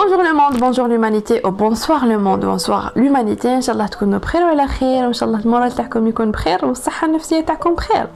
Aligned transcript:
Bonjour 0.00 0.24
le 0.24 0.34
monde 0.34 0.60
bonjour 0.60 0.88
l'humanité 0.88 1.38
أو 1.38 1.50
bonsoir 1.50 2.04
le 2.04 2.18
monde 2.18 2.44
bonsoir 2.44 2.92
l'humanité 2.96 3.54
ان 3.54 3.60
شاء 3.60 3.72
الله 3.74 3.86
تكونوا 3.86 4.18
بخير 4.18 4.42
وعلى 4.42 4.66
خير 4.66 5.04
وان 5.04 5.12
شاء 5.12 5.28
الله 5.28 5.40
ال 5.40 5.45
moral 5.45 5.72
تاعكم 5.72 6.06
يكون 6.06 6.30
بخير 6.30 6.64
والصحه 6.64 7.06
النفسيه 7.06 7.40
تاعكم 7.40 7.74
بخير 7.74 8.06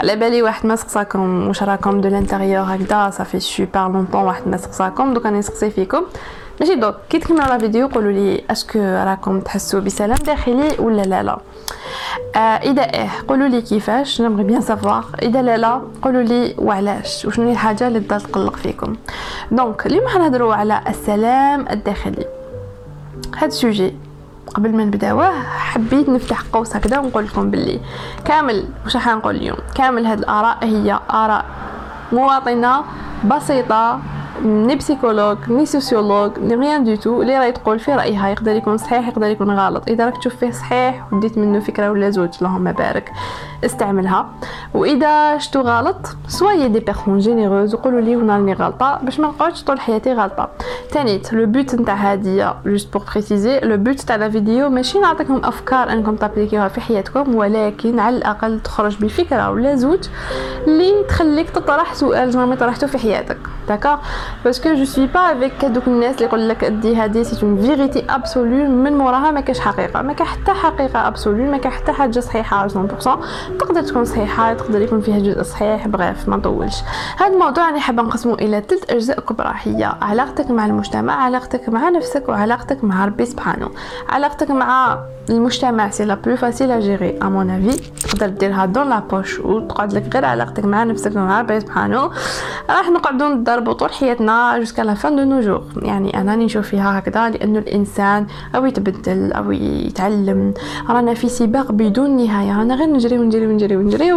على 0.00 0.16
بالي 0.16 0.42
واحد 0.42 0.66
ما 0.66 0.76
سقساكم 0.76 1.48
واش 1.48 1.62
راكم 1.62 2.00
de 2.00 2.08
l'intérieur 2.08 2.64
هكذا 2.64 3.10
ça 3.10 3.20
fait 3.20 3.40
super 3.40 3.88
longtemps 3.88 4.22
واحد 4.24 4.48
ما 4.48 4.56
سقساكم 4.56 5.14
دوك 5.14 5.26
راني 5.26 5.38
نسقسي 5.38 5.70
فيكم 5.70 6.02
ماشي 6.60 6.74
دوك 6.74 6.94
كي 7.10 7.18
تكملوا 7.18 7.46
la 7.46 7.58
vidéo 7.58 7.86
قولوا 7.86 8.12
لي 8.12 8.44
est-ce 8.50 8.69
que 8.69 8.78
راكم 8.78 9.40
تحسوا 9.40 9.80
بسلام 9.80 10.18
داخلي 10.18 10.76
ولا 10.78 11.02
لا 11.02 11.22
لا. 11.22 11.38
آه 12.36 12.38
إذا 12.38 12.82
إيه 12.82 13.08
قولوا 13.28 13.48
لي 13.48 13.62
كيفاش 13.62 14.20
نبغي 14.20 14.44
bien 14.44 14.60
savoir 14.60 15.04
إذا 15.22 15.42
لا 15.42 15.56
لا 15.56 15.82
قولوا 16.02 16.22
لي 16.22 16.54
وعلاش 16.58 17.24
وشنو 17.26 17.46
هي 17.46 17.52
الحاجة 17.52 17.88
اللي 17.88 18.00
تضل 18.00 18.20
تقلق 18.20 18.56
فيكم. 18.56 18.96
Donc 19.50 19.86
اليوم 19.86 20.08
حنهضروا 20.08 20.54
على 20.54 20.80
السلام 20.88 21.66
الداخلي. 21.70 22.24
هاد 23.36 23.48
ال 23.48 23.56
sujet 23.56 23.94
قبل 24.54 24.76
ما 24.76 24.84
نبداوه 24.84 25.42
حبيت 25.42 26.08
نفتح 26.08 26.42
قوس 26.52 26.76
هكذا 26.76 26.98
ونقول 26.98 27.24
لكم 27.24 27.50
باللي 27.50 27.80
كامل 28.24 28.64
واش 28.84 28.96
نقول 28.96 29.36
اليوم؟ 29.36 29.58
كامل 29.74 30.06
هاد 30.06 30.18
الآراء 30.18 30.58
هي 30.62 31.00
آراء 31.10 31.44
مواطنة 32.12 32.82
بسيطة 33.24 34.00
ni 34.44 34.76
psychologue 34.76 35.36
ni 35.48 35.66
sociologue 35.66 36.38
ni 36.38 36.54
rien 36.54 36.84
du 36.84 36.94
tout 36.94 37.22
اللي 37.22 37.38
راهي 37.38 37.52
تقول 37.52 37.78
في 37.78 37.92
رايها 37.94 38.28
يقدر 38.28 38.52
يكون 38.52 38.76
صحيح 38.76 39.08
يقدر 39.08 39.26
يكون 39.26 39.50
غلط 39.50 39.88
اذا 39.88 40.04
راك 40.04 40.18
تشوف 40.18 40.36
فيه 40.36 40.50
صحيح 40.50 41.12
وديت 41.12 41.38
منه 41.38 41.60
فكره 41.60 41.90
ولا 41.90 42.10
زوج 42.10 42.28
اللهم 42.38 42.72
بارك 42.72 43.12
استعملها 43.64 44.26
واذا 44.74 45.38
شتو 45.38 45.60
غلط 45.60 46.16
soyez 46.28 46.68
des 46.68 46.80
personnes 46.80 47.18
généreuses 47.18 47.74
وقولوا 47.74 48.00
لي 48.00 48.16
وأنا 48.16 48.36
راني 48.36 48.52
غلطه 48.52 48.98
باش 49.02 49.20
ما 49.20 49.28
نقعدش 49.28 49.64
طول 49.64 49.80
حياتي 49.80 50.12
غلطه 50.12 50.48
تانيت 50.92 51.32
le 51.32 51.46
but 51.46 51.74
نتاع 51.74 51.94
هادي 51.94 52.50
juste 52.66 52.92
pour 52.92 53.02
préciser 53.12 53.60
le 53.60 53.76
but 53.76 54.00
تاع 54.00 54.16
la 54.16 54.30
vidéo 54.30 54.68
ماشي 54.68 54.98
نعطيكم 54.98 55.40
افكار 55.44 55.92
انكم 55.92 56.16
تابليكيوها 56.16 56.68
في 56.68 56.80
حياتكم 56.80 57.34
ولكن 57.34 57.98
على 57.98 58.16
الاقل 58.16 58.60
تخرج 58.60 58.96
بفكره 59.04 59.50
ولا 59.50 59.74
زوج 59.74 60.08
اللي 60.66 61.04
تخليك 61.08 61.50
تطرح 61.50 61.94
سؤال 61.94 62.36
ما 62.36 62.54
طرحته 62.54 62.86
في 62.86 62.98
حياتك 62.98 63.38
d'accord 63.68 63.96
parce 64.44 64.63
que 64.63 64.74
je 64.74 64.84
suis 64.84 65.06
pas 65.06 65.20
avec 65.20 65.64
هذوك 65.64 65.88
الناس 65.88 66.14
اللي 66.14 66.26
يقول 66.26 66.48
لك 66.48 66.64
دي 66.64 66.96
هذه 66.96 67.22
c'est 67.22 67.46
une 67.46 67.62
vérité 67.62 68.04
absolue 68.08 68.68
من 68.68 68.98
موراها 68.98 69.30
ما 69.30 69.40
كاش 69.40 69.60
حقيقه 69.60 70.02
ما 70.02 70.12
كاين 70.12 70.28
حتى 70.28 70.52
حقيقه 70.52 71.08
absolue 71.08 71.44
ما 71.50 71.58
كاين 71.58 71.74
حتى 71.74 71.92
حاجة 71.92 72.20
صحيحه 72.20 72.68
100% 72.68 72.72
تقدر 73.58 73.82
تكون 73.82 74.04
صحيحه 74.04 74.54
تقدر 74.54 74.82
يكون 74.82 75.00
فيها 75.00 75.18
جزء 75.18 75.42
صحيح 75.42 75.88
bref 75.88 76.28
ما 76.28 76.36
نطولش 76.36 76.82
هذا 77.18 77.32
الموضوع 77.34 77.68
أنا 77.68 77.80
حابه 77.80 78.02
نقسمه 78.02 78.34
إلى 78.34 78.62
ثلاث 78.68 78.90
اجزاء 78.90 79.20
كبرى 79.20 79.54
هي 79.62 79.92
علاقتك 80.02 80.50
مع 80.50 80.66
المجتمع 80.66 81.12
علاقتك 81.12 81.68
مع 81.68 81.88
نفسك 81.88 82.28
وعلاقتك 82.28 82.84
مع 82.84 83.04
ربي 83.04 83.26
سبحانه 83.26 83.70
علاقتك 84.08 84.50
مع 84.50 84.98
المجتمع 85.30 85.90
c'est 85.90 86.04
la 86.04 86.14
plus 86.14 86.36
facile 86.36 86.70
à 86.70 86.80
gérer 86.80 87.18
à 87.22 87.24
mon 87.24 87.50
avis 87.50 87.76
تقدر 88.08 88.28
ديرها 88.28 88.66
dans 88.66 88.88
la 88.88 88.98
poche 88.98 89.40
وتقعد 89.40 89.92
لك 89.92 90.14
غير 90.14 90.24
علاقتك 90.24 90.64
مع 90.64 90.84
نفسك 90.84 91.16
ومع 91.16 91.40
ربي 91.40 91.60
سبحانه 91.60 92.10
راح 92.70 92.88
نقعدو 92.90 93.28
نضربو 93.28 93.72
طول 93.72 93.92
حياتنا 93.92 94.19
jusqu'à 94.58 94.82
la 94.82 94.94
fin 94.94 95.16
de 95.16 95.24
nos 95.24 95.38
jours 95.38 95.62
يعني 95.82 96.20
أنا 96.20 96.36
نشوف 96.36 96.66
فيها 96.66 96.98
هكذا 96.98 97.30
لأنه 97.30 97.58
الإنسان 97.58 98.26
أو 98.54 98.66
يتبدل 98.66 99.32
أو 99.32 99.52
يتعلم. 99.52 100.54
رانا 100.88 101.14
في 101.14 101.28
سباق 101.28 101.72
بدون 101.72 102.16
نهاية. 102.16 102.58
رانا 102.58 102.74
غير 102.74 102.88
نجري 102.88 103.18
ونجري 103.18 103.46
ونجري 103.46 103.76
ونجري 103.76 104.12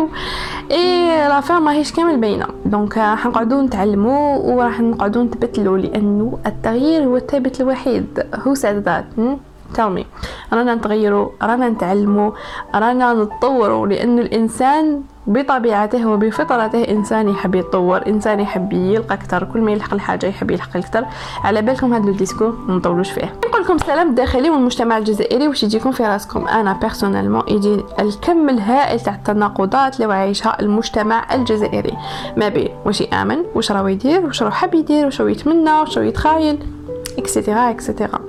et 0.71 1.27
la 1.29 1.39
fin 1.39 1.61
ماهيش 1.61 1.91
كامل 1.91 2.17
باينة. 2.17 2.47
donc 2.65 2.97
راح 2.97 3.25
نقعدو 3.25 3.61
نتعلمو 3.61 4.39
وراح 4.39 4.81
نقعدو 4.81 5.23
نتبدلو 5.23 5.75
لأنه 5.75 6.37
التغيير 6.45 7.03
هو 7.03 7.17
الثابت 7.17 7.61
الوحيد. 7.61 8.25
هو 8.47 8.53
s'adapte 8.53 8.83
tellement. 8.83 10.03
رانا 10.53 10.75
نتغيروا 10.75 11.29
رانا 11.41 11.69
نتعلموا 11.69 12.31
رانا 12.75 13.13
نتطوروا 13.13 13.87
لأن 13.87 14.19
الإنسان 14.19 15.01
بطبيعته 15.27 16.07
وبفطرته 16.07 16.81
إنسان 16.83 17.29
يحب 17.29 17.55
يتطور 17.55 18.07
إنسان 18.07 18.39
يحب 18.39 18.73
يلقى 18.73 19.15
أكثر 19.15 19.43
كل 19.43 19.61
ما 19.61 19.71
يلحق 19.71 19.93
الحاجة 19.93 20.25
يحب 20.25 20.51
يلحق 20.51 20.77
أكثر. 20.77 21.05
على 21.43 21.61
بالكم 21.61 21.93
هذا 21.93 22.09
ال 22.09 22.15
discours 22.15 22.57
ما 22.67 22.75
نطولوش 22.75 23.11
فيه. 23.11 23.33
نقول 23.45 23.61
لكم 23.61 23.75
السلام 23.75 24.09
الداخلي 24.09 24.49
والمجتمع 24.49 24.97
الجزائري 24.97 25.47
واش 25.47 25.63
يجيكم 25.63 25.91
في 25.91 26.03
راسكم؟ 26.03 26.47
أنا 26.47 26.73
personnellement 26.73 27.43
يجي 27.47 27.83
الكم 27.99 28.49
الهائل 28.49 28.99
تاع 28.99 29.15
التناقضات 29.15 30.01
اللي 30.01 30.13
عايشها 30.13 30.57
المجتمع 30.59 31.35
الجزائري. 31.35 31.97
ما 32.37 32.49
بين 32.49 32.69
واش 32.85 33.01
يامن 33.01 33.43
واش 33.55 33.71
راهو 33.71 33.87
يدير 33.87 34.25
واش 34.25 34.43
راهو 34.43 34.51
حاب 34.51 34.73
يدير 34.75 35.05
واش 35.05 35.21
راهو 35.21 35.29
يتمنى 35.29 35.71
واش 35.71 35.97
راهو 35.97 36.07
يتخايل. 36.07 36.59
et 37.17 37.30
cetera 37.30 37.69
et 37.69 37.82
cetera 37.82 38.19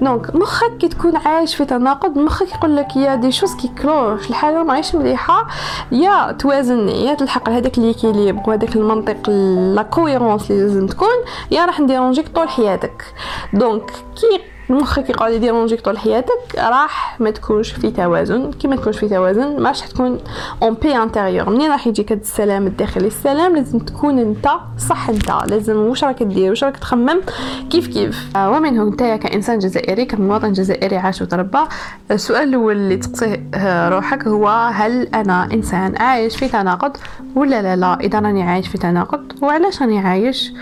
donc 0.00 0.34
مخك 0.34 0.76
كي 0.76 0.88
تكون 0.88 1.16
عايش 1.16 1.54
في 1.54 1.64
تناقض 1.64 2.18
مخك 2.18 2.52
يقول 2.54 2.76
لك 2.76 2.96
y 2.96 3.14
a 3.14 3.19
des 3.19 3.32
choses 3.32 3.54
qui 3.54 3.68
clochent 3.82 4.30
الحالة 4.30 4.62
ماهيش 4.62 4.94
مليحة 4.94 5.46
يا 5.92 6.32
توازن 6.32 6.88
يا 6.88 7.14
تلحق 7.14 7.48
لهداك 7.50 7.78
l'équilibre 7.78 8.42
وهداك 8.46 8.76
المنطق 8.76 9.30
la 9.74 9.82
cohérence 9.82 10.50
اللي 10.50 10.62
لازم 10.62 10.86
تكون 10.86 11.08
يا 11.50 11.66
راح 11.66 11.80
ن 11.80 11.85
dérange 11.85 12.18
يك 12.18 12.28
طول 12.28 12.48
حياتك. 12.48 13.04
donc 13.52 13.90
كي 13.90 14.40
مخك 14.74 15.10
يقعد 15.10 15.32
ي 15.32 15.52
dérange 15.52 15.74
يك 15.74 15.80
طول 15.80 15.98
حياتك 15.98 16.54
راح 16.58 17.20
ما 17.20 17.30
تكونش 17.30 17.72
في 17.72 17.90
توازن. 17.90 18.50
كي 18.52 18.68
ما 18.68 18.76
تكونش 18.76 18.98
في 18.98 19.08
توازن 19.08 19.60
ما 19.60 19.68
راح 19.68 19.86
تكون 19.86 20.18
en 20.62 20.74
paix 20.74 20.96
intérieure 20.96 21.50
منين 21.50 21.70
راح 21.70 21.86
يجيك 21.86 22.12
هذا 22.12 22.20
السلام 22.20 22.66
الداخلي؟ 22.66 23.06
السلام 23.06 23.56
لازم 23.56 23.78
تكون 23.78 24.18
انت 24.18 24.48
صح 24.88 25.08
انت. 25.08 25.30
لازم 25.46 25.76
واش 25.76 26.04
راك 26.04 26.22
دير؟ 26.22 26.50
واش 26.50 26.64
راك 26.64 26.76
تخمم؟ 26.76 27.20
كيف 27.70 27.86
كيف؟ 27.86 28.36
آه، 28.36 28.50
ومنه 28.50 28.82
انت 28.82 29.02
كإنسان 29.02 29.58
جزائري 29.58 30.04
كمواطن 30.04 30.52
جزائري 30.52 30.96
عاش 30.96 31.22
وتربى 31.22 31.58
السؤال 32.10 32.48
الأول 32.48 32.76
اللي 32.76 32.96
تقصيه 32.96 33.42
روحك 33.88 34.26
هو 34.28 34.48
هل 34.48 35.08
أنا 35.14 35.48
إنسان 35.52 35.96
عايش 35.96 36.36
في 36.36 36.48
تناقض 36.48 36.96
ولا 37.36 37.62
لا؟ 37.62 37.76
لا 37.76 38.00
إذا 38.00 38.18
راني 38.18 38.42
عايش 38.42 38.68
في 38.68 38.78
تناقض 38.78 39.32
وعلاش 39.42 39.82
راني 39.82 39.98
عايش؟ 39.98 40.52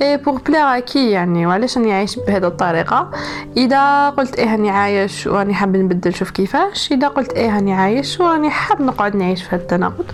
pour 0.00 0.40
plaire 0.46 0.78
à 0.78 0.86
qui 0.86 1.10
يعني؟ 1.10 1.46
وعلاش 1.46 1.78
راني 1.78 1.92
عايش 1.92 2.18
بهذه 2.26 2.46
الطريقة؟ 2.46 3.10
إذا 3.56 4.10
قلت 4.10 4.38
إيه 4.38 4.54
هاني 4.54 4.70
عايش 4.70 5.26
وراني 5.26 5.54
حاب 5.54 5.76
نبدل 5.76 6.14
شوف 6.14 6.30
كيفاش. 6.30 6.92
إذا 6.92 7.08
قلت 7.08 7.32
إيه 7.32 7.56
هاني 7.56 7.74
عايش 7.74 8.20
وراني 8.20 8.50
حاب 8.50 8.82
نقعد 8.82 9.16
نعيش 9.16 9.42
في 9.42 9.56
هذا 9.56 9.62
التناقض. 9.62 10.04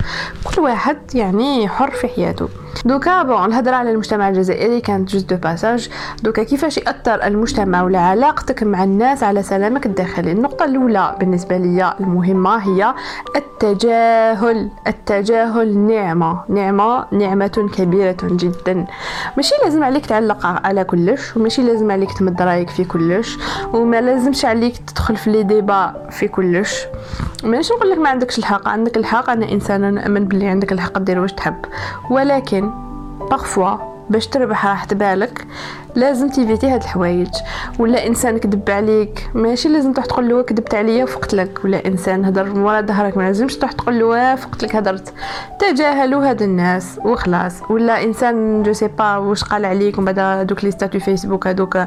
كل 0.44 0.60
واحد 0.60 0.96
يعني 1.14 1.68
حر 1.68 1.90
في 1.90 2.08
حياته. 2.08 2.48
دوكا 2.84 3.22
bon 3.22 3.44
الهضرة 3.44 3.76
على 3.76 3.90
المجتمع 3.90 4.28
الجزائري 4.28 4.80
كانت 4.80 5.10
juste 5.10 5.30
de 5.30 5.36
passage 5.36 5.88
دوكا 6.22 6.42
كيفاش 6.42 6.78
يأثر 6.78 7.24
المجتمع 7.24 7.82
ولا 7.82 7.98
علاقتك 7.98 8.62
مع 8.62 8.84
الناس 8.84 9.22
على 9.22 9.42
سلامك 9.42 9.86
الداخلي؟ 9.86 10.32
النقطة 10.32 10.64
الأولى 10.64 11.16
بالنسبة 11.20 11.56
لي 11.56 11.94
المهمة 12.00 12.56
هي 12.56 12.94
التجاهل. 13.36 14.70
التجاهل 14.86 15.78
نعمة. 15.78 16.40
نعمة 16.48 17.04
نعمة 17.12 17.70
كبيرة 17.76 18.16
جدا. 18.22 18.86
ماشي 19.36 19.54
لازم 19.64 19.84
عليك 19.84 20.06
تعلق 20.06 20.46
على 20.46 20.84
كلش 20.84 21.36
وماشي 21.36 21.62
لازم 21.62 21.90
عليك 21.90 22.12
تمد 22.18 22.42
رأيك 22.42 22.70
في 22.70 22.84
كلش. 22.84 23.13
وما 23.72 24.00
لازمش 24.00 24.44
عليك 24.44 24.76
تدخل 24.76 25.16
في 25.16 25.30
les 25.30 25.42
débats 25.42 26.08
في 26.10 26.28
كلش. 26.28 26.86
ماشي 27.44 27.74
نقول 27.74 27.90
لك 27.90 27.98
ما 27.98 28.08
عندكش 28.08 28.38
الحق 28.38 28.68
عندك 28.68 28.96
الحق 28.96 29.30
أنا 29.30 29.52
إنسانة 29.52 29.90
نامن 29.90 30.24
باللي 30.24 30.46
عندك 30.46 30.72
الحق 30.72 30.98
دير 30.98 31.20
واش 31.20 31.32
تحب. 31.32 31.64
ولكن 32.10 32.70
parfois 33.30 33.76
باش 34.10 34.26
تربح 34.26 34.66
راحة 34.66 34.86
بالك 34.92 35.46
لازم 35.94 36.28
ت 36.28 36.34
éviter 36.34 36.66
هاد 36.66 36.82
الحوايج. 36.82 37.28
ولا 37.78 38.06
إنسان 38.06 38.38
كذب 38.38 38.70
عليك. 38.70 39.30
ماشي 39.34 39.68
لازم 39.68 39.92
تروح 39.92 40.06
تقول 40.06 40.28
له 40.28 40.42
كذبت 40.42 40.74
عليا 40.74 41.04
وفقت 41.04 41.34
لك. 41.34 41.64
ولا 41.64 41.86
إنسان 41.86 42.24
هضر 42.24 42.58
ورا 42.58 42.80
ظهرك. 42.80 43.16
ما 43.16 43.22
لازمش 43.22 43.56
تروح 43.56 43.72
تقول 43.72 43.98
له 43.98 44.34
فقت 44.34 44.62
لك 44.62 44.76
هضرت 44.76 45.12
تجاهلوا 45.58 46.30
هاد 46.30 46.42
الناس. 46.42 47.00
وخلاص. 47.04 47.54
ولا 47.70 48.04
إنسان 48.04 48.62
je 48.62 48.72
sais 48.72 48.88
pas 48.88 49.16
واش 49.16 49.44
قال 49.44 49.64
عليك 49.64 49.98
ومن 49.98 50.12
بعد 50.12 50.46
دوك 50.46 50.64
les 50.64 50.70
statuts 50.70 50.98
Facebook 50.98 51.46
هذوك 51.46 51.78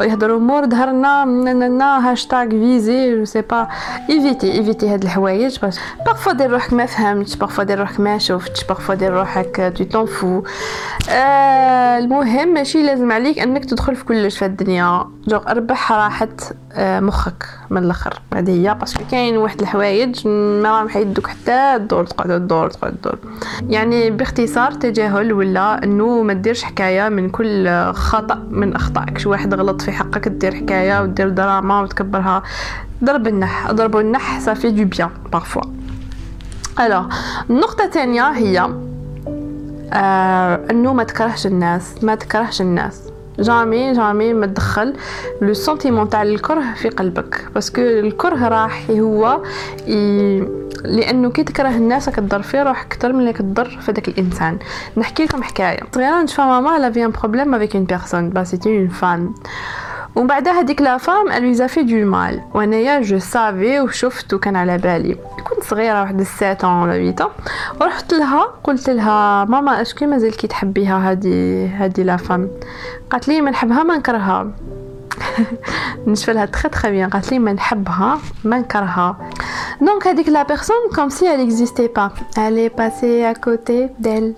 يهضروا 0.00 0.40
مور 0.40 0.66
ظهرنا 0.66 1.24
نا 1.24 2.10
هاشتاغ 2.10 2.48
فيزي 2.48 3.16
je 3.16 3.24
sais 3.24 3.40
pas. 3.40 3.68
évitez 4.10 4.52
évitez 4.52 4.88
هاد 4.88 5.02
الحوايج. 5.02 5.58
باش 5.58 5.76
parfois 6.06 6.30
دير 6.30 6.50
روحك 6.50 6.72
ما 6.72 6.86
فهمتش 6.86 7.36
parfois 7.36 7.62
دير 7.62 7.78
روحك 7.78 8.00
ما 8.00 8.18
شفتش 8.18 8.64
parfois 8.64 8.94
دير 8.94 9.12
روحك 9.12 9.72
tu 9.76 9.84
t'en 9.84 10.06
fous 10.06 10.42
آه 11.10 11.98
المهم 11.98 12.54
ماشي 12.54 12.82
لازم 12.82 13.12
عليك 13.12 13.38
انك 13.44 13.64
تدخل 13.64 13.96
في 13.96 14.04
كلش 14.04 14.38
في 14.38 14.44
الدنيا. 14.44 15.04
جو 15.28 15.36
أربح 15.36 15.92
راحه 15.92 16.28
آه، 16.72 17.00
مخك 17.00 17.46
من 17.70 17.84
الآخر. 17.84 18.20
هذه 18.34 18.50
هي 18.50 18.74
parce 18.74 18.93
que 18.93 19.04
كاين 19.10 19.36
واحد 19.36 19.60
الحوايج 19.60 20.28
ما 20.28 20.70
راهم 20.70 20.88
حيدوك 20.88 21.26
حتى 21.26 21.74
الدور 21.76 22.06
تقعد 22.06 22.30
الدور 22.30 22.70
تقعد 22.70 22.92
الدور. 22.92 23.18
يعني 23.68 24.10
باختصار 24.10 24.72
تجاهل 24.72 25.32
ولا 25.32 25.84
إنه 25.84 26.22
ما 26.22 26.32
ديرش 26.32 26.62
حكاية 26.62 27.08
من 27.08 27.30
كل 27.30 27.68
خطأ 27.92 28.46
من 28.50 28.74
اخطائك 28.74 29.18
شي 29.18 29.28
واحد 29.28 29.54
غلط 29.54 29.82
في 29.82 29.92
حقك 29.92 30.28
دير 30.28 30.54
حكاية 30.54 31.02
ودير 31.02 31.28
دراما 31.28 31.80
وتكبرها. 31.80 32.42
ضرب 33.04 33.26
النح 33.26 33.72
ضرب 33.72 33.96
النح 33.96 34.40
ça 34.40 34.50
fait 34.50 34.70
du 34.70 34.84
bien 34.84 35.10
parfois 35.32 35.62
alors 36.80 37.04
النقطة 37.50 37.84
الثانية 37.84 38.30
هي 38.30 38.68
آه 39.92 40.60
إنه 40.70 40.92
ما 40.92 41.04
تكرهش 41.04 41.46
الناس 41.46 42.04
ما 42.04 42.14
تكرهش 42.14 42.60
الناس. 42.60 43.13
jamais 43.38 43.92
jamais 43.92 44.32
ما 44.32 44.46
تدخل 44.46 44.94
le 45.42 45.54
sentiment 45.54 46.08
تاع 46.08 46.22
الكره 46.22 46.74
في 46.74 46.88
قلبك 46.88 47.48
parce 47.54 47.70
que 47.70 47.80
الكره 47.80 48.48
راح 48.48 48.90
هو. 48.90 49.42
لأنه 50.84 51.30
كي 51.30 51.44
تكره 51.44 51.68
الناس 51.68 52.08
كتضر 52.10 52.42
في 52.42 52.62
روحك 52.62 52.86
أكثر 52.86 53.12
من 53.12 53.20
اللي 53.20 53.32
كتضر 53.32 53.68
في 53.80 53.92
داك 53.92 54.08
الانسان 54.08 54.58
نحكي 54.96 55.24
لكم 55.24 55.42
حكايه 55.42 55.78
صغيره 55.94 56.22
نشفى 56.22 56.40
ماما 56.40 56.78
elle 56.78 56.90
avait 56.90 57.04
un 57.04 57.10
problème 57.10 57.54
avec 57.54 57.76
une 57.76 57.84
personne 57.84 58.30
ben 58.30 58.44
c'était 58.44 58.78
une 58.78 58.88
femme 58.88 59.34
ومن 60.16 60.26
بعد 60.26 60.48
هذيك 60.48 60.82
la 60.82 60.96
femme 60.96 61.28
a 61.28 61.68
fait 61.68 61.84
du 61.84 62.04
mal. 62.04 62.40
وأنايا 62.54 63.00
je 63.00 63.18
savais 63.18 63.80
وشفت 63.80 64.34
وكان 64.34 64.56
على 64.56 64.78
بالي. 64.78 65.16
كنت 65.44 65.64
صغيرة 65.64 66.00
واحد 66.00 66.22
7 66.22 66.82
ولا 66.82 67.12
8 67.12 67.30
ورحت 67.80 68.14
لها 68.14 68.42
قلت 68.64 68.90
لها 68.90 69.44
ماما 69.44 69.82
est-ce 69.82 70.06
que 70.06 70.36
مازالكي 70.36 70.46
تحبيها 70.46 71.12
هذه 71.12 71.70
هذه 71.84 72.02
la 72.02 72.16
femme؟ 72.16 72.48
قالت 73.10 73.28
لي 73.28 73.40
ما 73.40 73.50
نحبها 73.50 73.82
ما 73.82 73.96
نكرهها. 73.96 74.50
نشفى 76.06 76.32
لها 76.32 76.46
très 76.46 76.68
très 76.68 76.90
bien 76.90 77.10
قالت 77.10 77.32
لي 77.32 77.38
ما 77.38 77.52
نحبها 77.52 78.18
ما 78.44 78.58
نكرهها. 78.58 79.16
donc 79.80 80.06
هذيك 80.06 80.28
la 80.28 80.42
personne 80.42 80.76
comme 80.94 81.08
si 81.08 81.26
elle 81.26 81.50
elle 82.36 82.58
est 82.58 82.70
passée 82.70 83.24
à 83.24 83.34
côté 83.34 83.88
d'elle. 83.98 84.34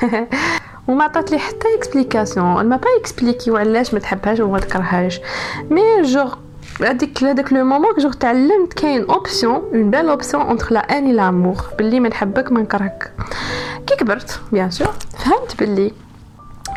وما 0.90 1.04
عطات 1.04 1.30
لي 1.30 1.38
حتى 1.38 1.66
explication 1.78 2.66
m'a 2.66 2.76
pas 2.76 2.86
expliqué 3.00 3.50
وعلاش 3.50 3.94
ما 3.94 4.00
تحبهاش 4.00 4.40
وما 4.40 4.58
تكرهاش 4.58 5.20
mais 5.70 6.02
genre 6.02 6.34
هذيك 6.80 7.24
هذاك 7.24 7.52
le 7.52 7.64
moment 7.64 7.94
genre 7.98 8.12
تعلمت 8.12 8.72
كاين 8.72 9.04
option 9.04 9.54
une 9.54 9.90
belle 9.90 10.08
option 10.08 10.42
entre 10.42 10.72
la 10.74 10.98
haine 10.98 11.12
l'amour 11.12 11.56
باللي 11.78 12.00
ما 12.00 12.08
نحبك 12.08 12.52
ما 12.52 12.60
نكرهك. 12.60 13.12
كي 13.86 13.96
كبرت 13.96 14.40
bien 14.52 14.70
sûr 14.70 14.92
فهمت 15.18 15.56
باللي 15.58 15.92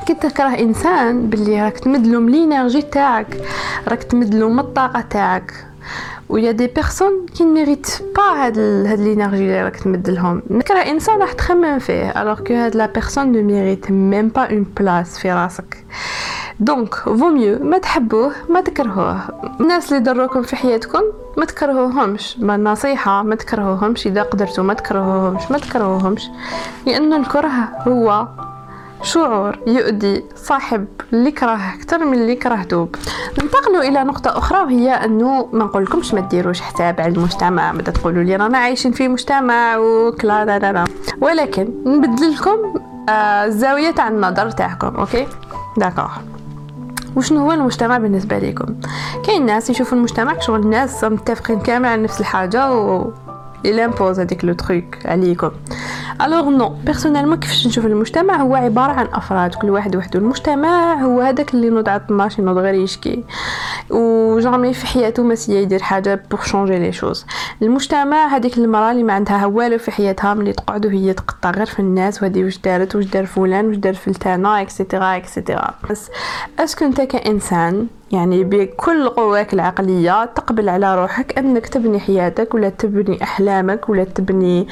كي 0.08 0.14
تكره 0.14 0.60
إنسان 0.60 1.30
باللي 1.30 1.62
راك 1.62 1.80
تمدلو 1.80 2.20
من 2.20 2.32
l'énergie 2.32 2.82
تاعك. 2.82 3.42
راك 3.88 4.04
تمدلو 4.04 4.50
من 4.50 4.60
الطاقة 4.60 5.02
تاعك. 5.02 5.66
و 6.30 6.38
y 6.38 6.52
a 6.52 6.56
des 6.56 6.68
personnes 6.68 7.26
qui 7.38 7.46
méritent 7.46 7.88
pas 8.16 8.46
هاد 8.46 8.60
هاد 8.60 9.00
l'énergie 9.00 9.38
اللي 9.38 9.64
راك 9.64 9.76
تمد 9.76 10.10
لهم 10.10 10.42
انسان 10.88 11.20
راح 11.20 11.32
تخمم 11.32 11.80
فيه 11.80 12.22
alors 12.22 12.40
que 12.40 12.54
هاد 12.54 12.76
la 12.76 12.86
personne 12.86 13.32
ne 13.32 13.42
mérite 13.42 13.92
même 13.92 14.28
pas 14.28 14.42
une 14.42 14.66
place 14.80 15.20
في 15.20 15.32
راسك 15.32 15.86
donc 16.60 16.96
vaut 16.96 17.30
mieux 17.30 17.60
ما 17.64 17.78
تحبوه 17.78 18.32
ما 18.50 18.62
تكرهوه 18.62 19.20
الناس 19.62 19.94
اللي 19.94 20.04
ضروكم 20.04 20.42
في 20.42 20.56
حياتكم 20.56 21.02
ما 21.38 21.46
تكرهوهمش 21.46 22.38
ما 22.40 22.58
نصيحه 22.58 23.24
ما 23.24 23.36
تكرهوهمش 23.36 24.08
اذا 24.08 24.24
قدرتوا 24.24 24.64
ما 24.64 24.74
تكرهوهمش 24.74 25.52
ما 25.52 25.58
تكرهوهمش 25.58 26.30
لأن 26.86 27.14
الكره 27.14 27.70
هو 27.88 28.28
شعور 29.04 29.60
يؤدي 29.68 30.24
صاحب 30.36 30.86
اللي 31.14 31.32
كره 31.32 31.60
أكثر 31.76 32.06
من 32.06 32.14
اللي 32.14 32.36
كرهته 32.36 32.90
ننتقلوا 33.42 33.82
إلى 33.82 34.04
نقطة 34.04 34.38
أخرى 34.38 34.60
وهي 34.60 34.92
أنه 34.92 35.50
ما 35.54 35.64
نقولكمش 35.66 36.14
ما 36.14 36.22
ديروش 36.22 36.62
حساب 36.62 37.02
على 37.02 37.14
المجتمع 37.14 37.72
ما 37.72 37.82
تقولوا 37.82 38.24
لي 38.24 38.36
رانا 38.36 38.58
عايشين 38.58 38.92
في 38.92 39.08
مجتمع 39.08 39.78
وكلا 39.78 40.46
لا 40.46 40.60
لا 40.60 40.72
لا 40.72 40.84
ولكن 41.22 41.74
نبدل 41.86 42.34
لكم 42.34 42.82
آه 43.10 43.46
الزاوية 43.46 43.92
تاع 43.92 44.08
النظر 44.08 44.52
تاعكم 44.52 44.96
OK؟ 44.96 45.28
d'accord. 45.78 46.12
وشنو 47.16 47.40
هو 47.40 47.52
المجتمع 47.52 47.98
بالنسبة 47.98 48.40
لكم 48.40 48.76
كاين 49.26 49.46
ناس 49.46 49.70
يشوفوا 49.70 49.98
المجتمع 49.98 50.40
شغل 50.40 50.60
الناس 50.60 51.04
متفقين 51.04 51.60
كامل 51.60 51.86
على 51.86 52.04
نفس 52.04 52.20
الحاجة 52.20 52.74
و 52.74 53.12
ils 53.66 53.80
imposent 53.90 54.20
هذيك 54.20 54.46
le 54.46 54.54
truc 54.54 55.06
عليكم 55.06 55.52
alors 56.22 56.50
non 56.50 56.70
personnellement 56.70 57.40
كيفاش 57.40 57.68
نشوف 57.68 57.86
المجتمع 57.86 58.36
هو 58.36 58.56
عبارة 58.56 58.92
عن 58.92 59.08
أفراد. 59.14 59.56
كل 59.56 59.70
واحد 59.70 59.96
وحده. 59.96 60.20
المجتمع 60.20 60.94
هو 60.94 61.22
هذاك 61.22 61.54
اللي 61.54 61.70
نوض 61.70 61.90
على 61.90 62.02
12 62.06 62.40
ينوض 62.40 62.58
غير 62.58 62.74
يشكي. 62.74 63.24
و 63.90 64.02
jamais 64.02 64.74
في 64.74 64.86
حياته 64.88 65.24
ما 65.24 65.36
يدير 65.48 65.80
حاجة 65.80 66.24
pour 66.32 66.42
changer 66.42 66.80
les 66.80 66.92
choses 66.92 67.26
المجتمع 67.62 68.28
هذيك 68.28 68.58
المرأة 68.58 68.92
اللي 68.92 69.04
ما 69.04 69.14
عندها 69.14 69.46
والو 69.46 69.78
في 69.78 69.92
حياتها 69.92 70.34
ملي 70.34 70.54
تقعد 70.54 70.86
وهي 70.86 71.14
تقطع 71.14 71.52
غير 71.52 71.66
في 71.66 71.80
الناس 71.80 72.24
وهذه 72.24 72.44
واش 72.44 72.58
دارت 72.58 72.96
واش 72.96 73.06
دار 73.06 73.26
فلان 73.26 73.68
واش 73.68 73.76
دار 73.76 73.94
فلتانه 73.94 74.62
et 74.62 74.76
cetera 74.76 75.18
et 75.18 75.32
cetera 75.32 75.74
بس 75.90 76.10
est-ce 76.60 76.77
que 76.77 76.86
أنت 76.86 77.02
كإنسان 77.02 77.88
يعني 78.12 78.44
بكل 78.44 79.10
قواك 79.10 79.54
العقلية 79.54 80.26
تقبل 80.26 80.70
على 80.70 81.02
روحك 81.02 81.38
أنك 81.38 81.68
تبني 81.68 82.00
حياتك 82.00 82.54
ولا 82.54 82.70
تبني 82.70 83.24
أحلامك 83.24 83.90
ولا 83.90 84.04
تبني 84.04 84.68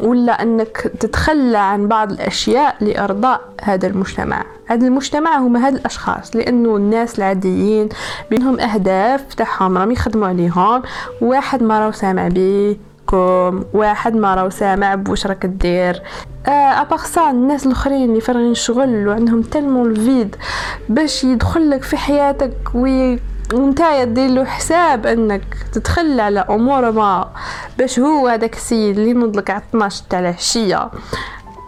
ولا 0.00 0.42
أنك 0.42 0.76
تتخلى 1.00 1.58
عن 1.58 1.88
بعض 1.88 2.12
الأشياء 2.12 2.76
لإرضاء 2.80 3.40
هذا 3.62 3.86
المجتمع. 3.86 4.44
هذا 4.66 4.86
المجتمع 4.86 5.38
هما 5.38 5.66
هاد 5.66 5.74
الأشخاص 5.74 6.36
لأنه 6.36 6.76
الناس 6.76 7.18
العاديين 7.18 7.88
بينهم 8.30 8.60
أهداف 8.60 9.34
تاعهم 9.34 9.78
راهم 9.78 9.90
يخدموا 9.90 10.28
عليهم 10.28 10.82
واحد 11.20 11.62
ما 11.62 11.80
راهو 11.80 11.92
سامع 11.92 12.28
بيه 12.28 12.91
عليكم 13.12 13.64
واحد 13.72 14.14
ما 14.14 14.34
راهو 14.34 14.50
سامع 14.50 14.94
بواش 14.94 15.26
راك 15.26 15.46
دير. 15.46 16.02
آه 16.46 16.96
سا 17.04 17.30
الناس 17.30 17.66
الآخرين 17.66 18.10
اللي 18.10 18.20
فارغين 18.20 18.54
شغل 18.54 19.08
وعندهم 19.08 19.42
tellement 19.42 19.86
le 19.86 20.03
vide 20.03 20.36
باش 20.88 21.24
يدخل 21.24 21.70
لك 21.70 21.82
في 21.82 21.96
حياتك 21.96 22.54
oui 22.74 23.18
ونتايا 23.54 24.04
دير 24.04 24.30
له 24.30 24.44
حساب 24.44 25.06
إنك 25.06 25.42
تتخلى 25.72 26.22
على 26.22 26.40
أمور 26.40 26.90
ما. 26.90 27.28
باش 27.78 27.98
هو 27.98 28.28
هذاك 28.28 28.54
السيد 28.54 28.98
اللي 28.98 29.12
نضلك 29.12 29.50
على 29.50 29.62
12 29.70 30.04
تاع 30.10 30.18
العشية. 30.20 30.90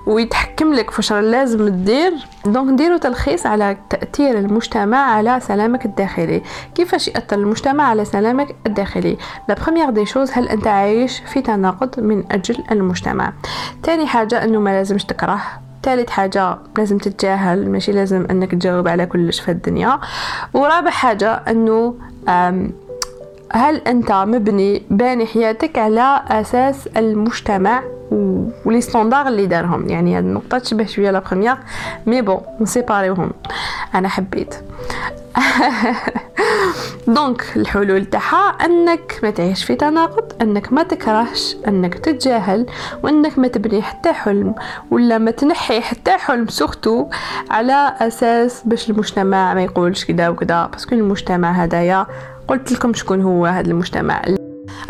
ويتحكم 0.07 0.75
لك 0.75 0.91
فاش 0.91 1.13
لازم 1.13 1.69
تدير. 1.69 2.13
donc 2.47 2.73
نديرو 2.73 2.97
تلخيص 2.97 3.47
على 3.47 3.77
تأثير 3.91 4.39
المجتمع 4.39 4.99
على 4.99 5.41
سلامك 5.41 5.85
الداخلي. 5.85 6.43
كيفاش 6.75 7.09
يأثر 7.09 7.37
المجتمع 7.37 7.85
على 7.85 8.05
سلامك 8.05 8.55
الداخلي؟ 8.67 9.17
la 9.49 9.55
première 9.65 9.91
des 9.91 10.07
choses 10.07 10.31
هل 10.33 10.49
أنت 10.49 10.67
عايش 10.67 11.19
في 11.19 11.41
تناقض 11.41 12.01
من 12.01 12.25
أجل 12.33 12.65
المجتمع؟ 12.71 13.33
تاني 13.83 14.07
حاجة 14.07 14.45
أنه 14.45 14.61
ما 14.61 14.71
لازمش 14.71 15.05
تكره. 15.05 15.41
ثالث 15.83 16.11
حاجة 16.11 16.59
لازم 16.79 16.99
تتجاهل. 16.99 17.71
ماشي 17.71 17.93
لازم 17.93 18.27
أنك 18.31 18.51
تجاوب 18.51 18.89
على 18.89 19.07
كلش 19.07 19.41
في 19.41 19.51
الدنيا. 19.51 20.01
ورابع 20.55 20.91
حاجة 20.91 21.33
أنه 21.33 21.95
هل 23.53 23.77
أنت 23.77 24.13
مبني 24.13 24.83
باني 24.91 25.27
حياتك 25.27 25.79
على 25.79 26.23
أساس 26.29 26.87
المجتمع؟ 26.97 27.83
و 28.65 28.69
les 28.69 28.81
standards 28.81 29.29
اللي 29.29 29.47
دارهم 29.47 29.89
يعني 29.89 30.19
هاد 30.19 30.25
النقطه 30.25 30.59
تشبه 30.59 30.87
شوية 30.87 31.11
la 31.11 31.19
première 31.19 31.57
mais 32.07 32.23
bon 32.23 32.41
نسيباريوهم 32.61 33.31
أنا 33.95 34.09
حبيت 34.09 34.55
donc 37.07 37.45
الحلول 37.57 38.07
تاعها 38.07 38.49
انك 38.49 39.21
ما 39.23 39.31
تعيش 39.31 39.65
في 39.65 39.75
تناقض 39.75 40.33
انك 40.43 40.73
ما 40.73 40.83
تكرهش 40.83 41.57
انك 41.69 41.95
تتجاهل 41.95 42.67
وانك 43.03 43.39
ما 43.39 43.49
تبني 43.49 43.83
حتى 43.83 44.13
حلم 44.13 44.55
ولا 44.91 45.19
ما 45.19 45.31
تنحي 45.31 45.81
حتى 45.81 46.11
حلم 46.11 46.49
surtout 46.49 47.07
على 47.51 47.95
أساس 48.01 48.63
باش 48.65 48.91
المجتمع 48.91 49.55
ما 49.55 49.63
يقولش 49.63 50.05
كذا 50.05 50.29
وكذا 50.29 50.67
parce 50.67 50.84
que 50.84 50.95
المجتمع 50.95 51.51
هدايا 51.51 52.07
قلت 52.49 52.73
لكم 52.73 52.95
شكون 52.95 53.21
هو 53.21 53.47
هذا 53.47 53.71
المجتمع 53.71 54.23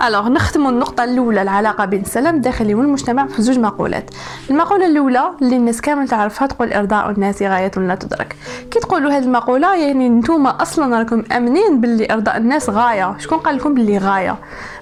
alors 0.01 0.29
نختموا 0.29 0.71
النقطة 0.71 1.05
الأولى 1.05 1.43
العلاقة 1.43 1.85
بين 1.85 2.01
السلام 2.01 2.35
الداخلي 2.35 2.75
والمجتمع 2.75 3.27
في 3.27 3.43
زوج 3.43 3.59
مقولات. 3.59 4.11
المقولة 4.51 4.87
الأولى 4.87 5.31
اللي 5.43 5.57
الناس 5.57 5.81
كامل 5.81 6.09
تعرفها 6.09 6.47
تقول 6.49 6.73
إرضاء 6.73 7.11
الناس 7.11 7.43
غاية 7.43 7.71
لا 7.77 7.95
تدرك. 7.95 8.37
كي 8.71 8.81
تقولوا 8.81 9.11
هذه 9.11 9.25
المقولة 9.25 9.77
يعني 9.77 10.09
نتوما 10.09 10.63
أصلا 10.63 10.99
راكم 10.99 11.25
أمنين 11.33 11.81
باللي 11.81 12.13
إرضاء 12.13 12.37
الناس 12.37 12.71
غاية. 12.71 13.19
شكون 13.19 13.39
قال 13.39 13.57
لكم 13.57 13.75
باللي 13.75 13.99
غاية؟ 13.99 14.37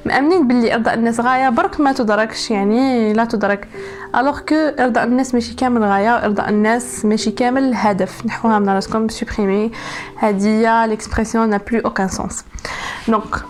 مأمنين 0.07 0.49
باللي 0.49 0.75
إرضاء 0.75 0.95
الناس 0.95 1.21
غاية 1.21 1.49
برك 1.49 1.81
ما 1.81 1.93
تدركش 1.93 2.51
يعني 2.51 3.13
لا 3.13 3.25
تدرك. 3.25 3.69
alors 4.17 4.39
que 4.41 4.55
إرضاء 4.55 5.05
الناس 5.05 5.35
ماشي 5.35 5.55
كامل 5.55 5.85
غاية 5.85 6.25
إرضاء 6.25 6.49
الناس 6.49 7.05
ماشي 7.05 7.31
كامل 7.31 7.75
هدف. 7.75 8.27
نحوها 8.27 8.59
من 8.59 8.69
راسكم 8.69 9.09
supprimez 9.09 9.71
هذه 10.17 10.87
l'expression 10.87 11.49
n'a 11.49 11.61
plus 11.71 11.81
aucun 11.81 12.09
sens 12.09 12.45
donc 13.09 13.45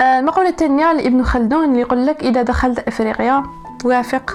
المقولة 0.00 0.48
الثانية 0.48 0.92
لابن 0.92 1.24
خلدون 1.24 1.64
اللي 1.64 1.80
يقول 1.80 2.06
لك 2.06 2.22
إذا 2.22 2.42
دخلت 2.42 2.78
إفريقيا 2.78 3.42
وافق 3.84 4.32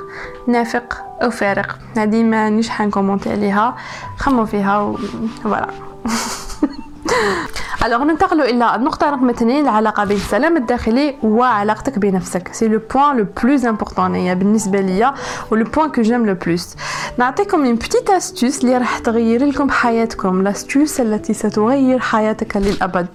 نافق 0.48 1.04
أو 1.24 1.30
فارق. 1.30 1.80
هذه 1.98 2.24
ما 2.24 2.50
نيش 2.50 2.70
حنكومونتي 2.70 3.32
عليها. 3.32 3.76
خممو 4.18 4.46
فيها 4.46 4.80
et 4.80 4.98
voilà. 5.44 5.68
alors 7.86 8.04
ننتقل 8.04 8.42
إلى 8.42 8.76
النقطه 8.76 9.10
رقم 9.10 9.30
اثنين 9.30 9.64
العلاقه 9.64 10.04
بين 10.04 10.18
السلام 10.18 10.58
الداخلي 10.58 11.16
وعلاقتك 11.24 12.00
بنفسك 12.00 12.54
c'est 12.54 12.68
le 12.68 12.82
point 12.94 13.18
le 13.18 13.26
plus 13.44 13.66
important 13.66 14.16
هي 14.16 14.36
بالنسبة 14.36 14.82
ليا 14.82 15.14
و 15.52 15.57
le 15.57 15.66
point 15.66 15.92
que 15.92 16.02
j'aime 16.02 16.26
le 16.26 16.34
plus 16.34 16.76
نعطيكم 17.18 17.66
une 17.66 17.76
petite 17.76 18.10
astuce 18.10 18.64
اللي 18.64 18.78
راح 18.78 18.98
تغير 18.98 19.46
لكم 19.46 19.70
حياتكم 19.70 20.42
l'astuce 20.42 21.00
التي 21.02 21.34
ستغير 21.34 22.00
حياتك 22.00 22.58
للابد 22.58 23.08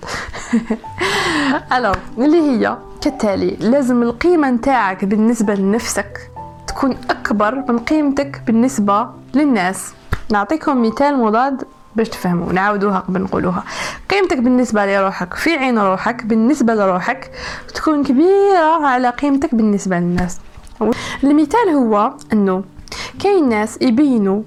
alors 1.73 1.95
اللي 2.19 2.41
هي 2.51 2.77
كالتالي 3.01 3.57
لازم 3.61 4.03
القيمه 4.03 4.51
نتاعك 4.51 5.05
بالنسبة 5.05 5.55
لنفسك 5.55 6.31
تكون 6.67 6.97
اكبر 7.11 7.55
من 7.69 7.79
قيمتك 7.79 8.43
بالنسبة 8.47 9.09
للناس 9.35 9.93
نعطيكم 10.33 10.83
مثال 10.83 11.19
مضاد 11.19 11.65
باش 11.97 12.09
تفهموا 12.09 12.53
نعاودوها 12.53 12.99
قبل 12.99 13.21
نقولوها. 13.21 13.65
قيمتك 14.11 14.39
بالنسبة 14.39 14.87
لروحك 14.87 15.35
في 15.35 15.51
عين 15.51 15.79
روحك 15.79 16.25
بالنسبة 16.25 16.75
لروحك 16.75 17.31
تكون 17.75 18.05
كبيرة 18.05 18.87
على 18.87 19.11
قيمتك 19.11 19.55
بالنسبة 19.55 19.99
للناس. 19.99 20.39
المثال 21.25 21.69
هو 21.69 22.13
إنه 22.33 22.65
كاين 23.21 23.49
ناس 23.49 23.79
يبينوا 23.83 24.43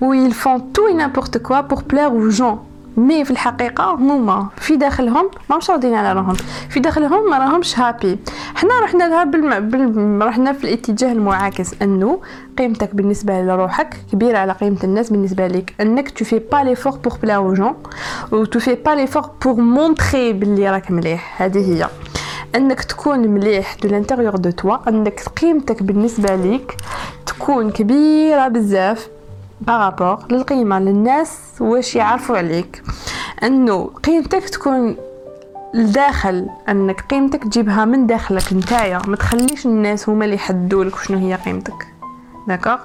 et 0.00 0.13
ils 0.13 0.32
font 0.32 0.72
tout 0.72 0.88
n'importe 0.88 1.38
quoi 1.38 1.60
pour 1.60 1.82
plaire 1.82 2.28
aux 2.28 2.43
gens 2.43 2.64
mais 2.96 3.24
في 3.24 3.30
الحقيقة 3.30 3.94
هما 3.94 4.48
في 4.56 4.76
داخلهم 4.76 5.30
ماهمش 5.50 5.70
راضيين 5.70 5.94
على 5.94 6.12
رواحهم. 6.12 6.34
في 6.70 6.80
داخلهم 6.80 7.30
ما 7.30 7.38
راهمش 7.38 7.78
happy. 7.78 8.18
حنا 8.54 8.80
رحنا 8.82 9.04
لها 9.04 9.24
بالم... 9.24 9.68
بال... 9.68 10.26
رحنا 10.26 10.52
في 10.52 10.64
الاتجاه 10.64 11.12
المعاكس. 11.12 11.82
انه 11.82 12.20
قيمتك 12.58 12.94
بالنسبة 12.94 13.42
لروحك 13.42 13.96
كبيرة 14.12 14.38
على 14.38 14.52
قيمة 14.52 14.78
الناس 14.84 15.10
بالنسبة 15.10 15.46
لك 15.46 15.74
أنك 15.80 16.10
tu 16.10 16.24
fais 16.24 16.38
pas 16.52 16.56
l'effort 16.56 16.92
pour 16.92 17.12
plaire 17.22 17.34
aux 17.34 17.54
gens 17.54 17.74
et 18.32 18.44
tu 18.44 18.58
fais 18.58 18.74
pas 18.74 18.90
l'effort 18.90 19.30
pour 19.44 19.54
montrer 19.54 20.32
باللي 20.32 20.70
راك 20.70 20.90
مليح. 20.90 21.42
هذه 21.42 21.74
هي. 21.74 21.88
أنك 22.54 22.84
تكون 22.84 23.18
مليح 23.18 23.76
de 23.82 23.88
l'intérieur 23.88 24.36
de 24.36 24.50
toi 24.50 24.88
أنك 24.88 25.20
قيمتك 25.40 25.82
بالنسبة 25.82 26.34
ليك 26.34 26.76
تكون 27.26 27.70
كبيرة 27.70 28.48
بزاف. 28.48 29.08
par 29.66 29.82
rapport 29.82 30.18
للقيمة 30.30 30.78
للناس 30.78 31.38
واش 31.60 31.96
يعرفوا 31.96 32.36
عليك 32.36 32.82
انه 33.42 33.90
قيمتك 34.04 34.48
تكون 34.48 34.96
الداخل 35.74 36.48
انك 36.68 37.00
قيمتك 37.00 37.44
تجيبها 37.44 37.84
من 37.84 38.06
داخلك 38.06 38.52
نتايا 38.52 39.00
ما 39.06 39.16
تخليش 39.16 39.66
الناس 39.66 40.08
هما 40.08 40.24
اللي 40.24 40.36
يحددوا 40.36 40.84
لك 40.84 40.98
شنو 40.98 41.18
هي 41.18 41.34
قيمتك 41.34 41.86
d'accord 42.48 42.78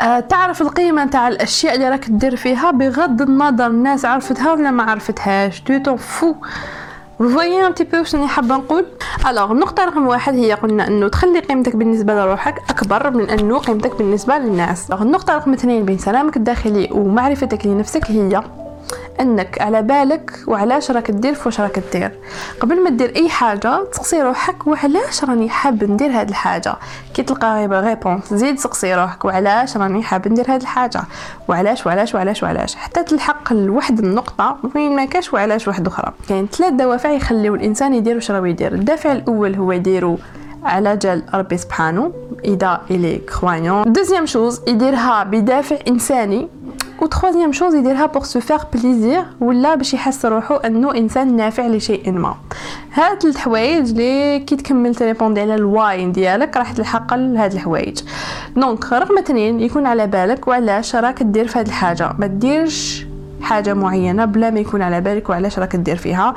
أه 0.00 0.20
تعرف 0.20 0.62
القيمه 0.62 1.04
نتاع 1.04 1.28
الاشياء 1.28 1.74
اللي 1.74 1.88
راك 1.88 2.10
دير 2.10 2.36
فيها 2.36 2.70
بغض 2.70 3.22
النظر 3.22 3.66
الناس 3.66 4.04
عرفتها 4.04 4.52
ولا 4.52 4.70
ما 4.70 4.82
عرفتهاش 4.82 5.60
tout 5.60 5.96
vous 5.96 6.34
voyez 7.18 7.66
un 7.66 7.74
petit 7.74 7.84
peu 7.84 8.04
شنو 8.04 8.26
حابه 8.26 8.56
نقول 8.56 8.86
alors 9.26 9.52
النقطه 9.52 9.84
رقم 9.84 10.06
واحد 10.06 10.34
هي 10.34 10.52
قلنا 10.52 10.88
انه 10.88 11.08
تخلي 11.08 11.38
قيمتك 11.38 11.76
بالنسبة 11.76 12.14
لروحك 12.14 12.62
اكبر 12.70 13.10
من 13.10 13.30
انه 13.30 13.58
قيمتك 13.58 13.96
بالنسبة 13.96 14.38
للناس 14.38 14.90
النقطه 14.90 15.36
رقم 15.36 15.52
اثنين 15.52 15.84
بين 15.84 15.98
سلامك 15.98 16.36
الداخلي 16.36 16.88
ومعرفتك 16.92 17.66
لنفسك 17.66 18.10
هي 18.10 18.42
إنك 19.20 19.60
على 19.60 19.82
بالك 19.82 20.32
وعلاش 20.46 20.90
راك 20.90 21.10
دير 21.10 21.34
فواش 21.34 21.60
راك 21.60 21.82
دير 21.92 22.10
قبل 22.60 22.84
ما 22.84 22.90
دير 22.90 23.16
أي 23.16 23.28
حاجة 23.28 23.84
تسقسي 23.84 24.22
روحك 24.22 24.66
وعلاش 24.66 25.24
راني 25.24 25.48
حاب 25.48 25.84
ندير 25.84 26.10
هاد 26.10 26.28
الحاجة. 26.28 26.76
كي 27.14 27.22
تلقى 27.22 27.66
réponse 27.66 28.34
زيد 28.34 28.56
تسقسي 28.56 28.94
روحك 28.94 29.24
وعلاش 29.24 29.76
راني 29.76 30.02
حاب 30.02 30.28
ندير 30.28 30.54
هاد 30.54 30.60
الحاجة. 30.60 31.00
وعلاش 31.48 31.86
وعلاش 31.86 32.14
وعلاش 32.14 32.42
وعلاش؟ 32.42 32.74
حتى 32.74 33.02
تلحق 33.02 33.52
لواحد 33.52 33.98
النقطة 33.98 34.56
وين 34.74 34.96
ما 34.96 35.04
كاش 35.04 35.34
وعلاش 35.34 35.68
واحد 35.68 35.86
أخرى. 35.86 36.12
كاين 36.28 36.46
ثلاث 36.46 36.72
دوافع 36.72 37.10
يخليو 37.10 37.54
الإنسان 37.54 37.94
يدير 37.94 38.14
واش 38.14 38.30
راه 38.30 38.46
يدير. 38.46 38.72
الدافع 38.74 39.12
الأول 39.12 39.54
هو 39.54 39.72
يديرو 39.72 40.18
على 40.64 40.96
جال 40.96 41.22
ربي 41.34 41.56
سبحانه 41.56 42.12
إذا 42.44 42.80
il 42.90 43.18
est 43.18 43.40
croyant 43.40 43.92
deuxième 43.92 44.26
chose 44.26 44.60
يديرها 44.68 45.24
بدافع 45.24 45.76
إنساني 45.88 46.48
و 47.02 47.06
troisième 47.06 47.52
chose 47.52 47.74
يديرها 47.74 48.06
pour 48.06 48.22
se 48.24 48.40
faire 48.40 48.62
plaisir 48.72 49.24
ولا 49.40 49.74
باش 49.74 49.94
يحس 49.94 50.26
روحو 50.26 50.54
أنه 50.54 50.94
إنسان 50.94 51.36
نافع 51.36 51.66
لشيء 51.66 52.12
ما. 52.12 52.34
هاد 52.92 53.22
ثلاث 53.22 53.36
حوايج 53.36 53.92
لي 53.92 54.38
كي 54.38 54.56
تكمل 54.56 54.94
تريبوندي 54.94 55.40
على 55.40 55.54
ال 55.54 55.68
why 55.68 56.10
ديالك 56.10 56.56
راح 56.56 56.72
تلحق 56.72 57.14
لهاد 57.14 57.52
الحوايج. 57.52 58.00
donc 58.56 58.92
رقم 58.92 59.18
اثنين 59.18 59.60
يكون 59.60 59.86
على 59.86 60.06
بالك 60.06 60.48
وعلاش 60.48 60.96
راك 60.96 61.22
دير 61.22 61.48
في 61.48 61.58
هاد 61.58 61.66
الحاجة. 61.66 62.12
ما 62.18 62.26
ديرش 62.26 63.06
حاجة 63.42 63.74
معينة 63.74 64.24
بلا 64.24 64.50
ما 64.50 64.60
يكون 64.60 64.82
على 64.82 65.00
بالك 65.00 65.28
وعلاش 65.30 65.58
راك 65.58 65.76
دير 65.76 65.96
فيها. 65.96 66.34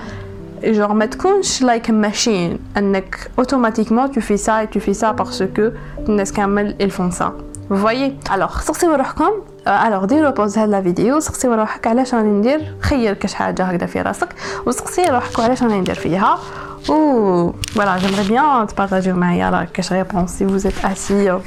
Genre 0.61 0.91
ما 0.91 1.05
تكونش 1.05 1.61
like 1.61 1.89
machine 1.89 2.59
أنك 2.77 3.31
automatiquement 3.39 4.11
tu 4.11 4.21
fais 4.21 4.65
ça 4.65 4.72
tu 4.72 4.79
fais 4.79 5.11
ça 5.11 5.23
parce 5.23 5.53
que 5.53 5.71
الناس 6.09 6.33
كامل 6.33 6.75
ils 6.81 6.94
font 6.94 7.11
ça 7.11 7.33
voyez 7.69 8.17
alors 8.33 8.59
سقسيو 8.59 8.95
روحكم 8.95 9.31
alors 9.67 10.05
ديروا 10.05 10.29
pause 10.29 10.57
هاد 10.57 10.69
la 10.69 10.81
vidéo 10.81 11.19
سقسي 11.19 11.47
روحك 11.47 11.87
علاش 11.87 12.13
راني 12.13 12.29
ندير؟ 12.29 12.75
خير 12.81 13.13
كاش 13.13 13.33
حاجة 13.33 13.63
هكذا 13.63 13.85
في 13.85 14.01
راسك 14.01 14.29
وسقسي 14.65 15.05
روحك 15.05 15.39
علاش 15.39 15.63
راني 15.63 15.79
ندير 15.79 15.95
فيها. 15.95 16.39
et 16.89 17.51
voilà 17.75 17.97
j'aimerais 17.97 18.27
bien 18.27 18.67
تبارطاجيو 18.67 19.15
معايا 19.15 19.51
لا 19.51 19.63
كاش 19.73 19.93
réponse 19.93 20.29
si 20.31 20.47
vous 20.47 20.67
êtes 20.67 20.85
assez 20.85 21.39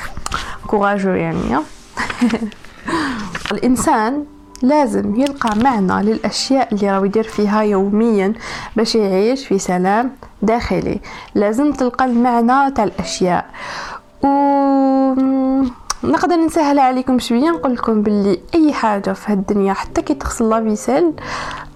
courageux 0.66 1.10
يعني 1.10 1.56
الإنسان 3.52 4.24
لازم 4.62 5.20
يلقى 5.20 5.56
معنى 5.56 6.12
للأشياء 6.12 6.74
اللي 6.74 6.90
راهو 6.90 7.04
يدير 7.04 7.22
فيها 7.22 7.62
يوميا 7.62 8.32
باش 8.76 8.94
يعيش 8.94 9.46
في 9.46 9.58
سلام 9.58 10.10
داخلي. 10.42 11.00
لازم 11.34 11.72
تلقى 11.72 12.04
المعنى 12.04 12.70
تاع 12.70 12.84
الأشياء. 12.84 13.46
و 14.22 14.28
نقدر 16.04 16.36
نسهل 16.36 16.78
عليكم 16.78 17.18
شوية 17.18 17.50
نقول 17.50 17.74
لكم 17.74 18.02
باللي 18.02 18.40
أي 18.54 18.72
حاجة 18.72 19.12
في 19.12 19.32
هالدنيا 19.32 19.72
حتى 19.72 20.02
كي 20.02 20.14
تغسل 20.14 20.48
la 20.48 20.60
vaisselle 20.60 21.12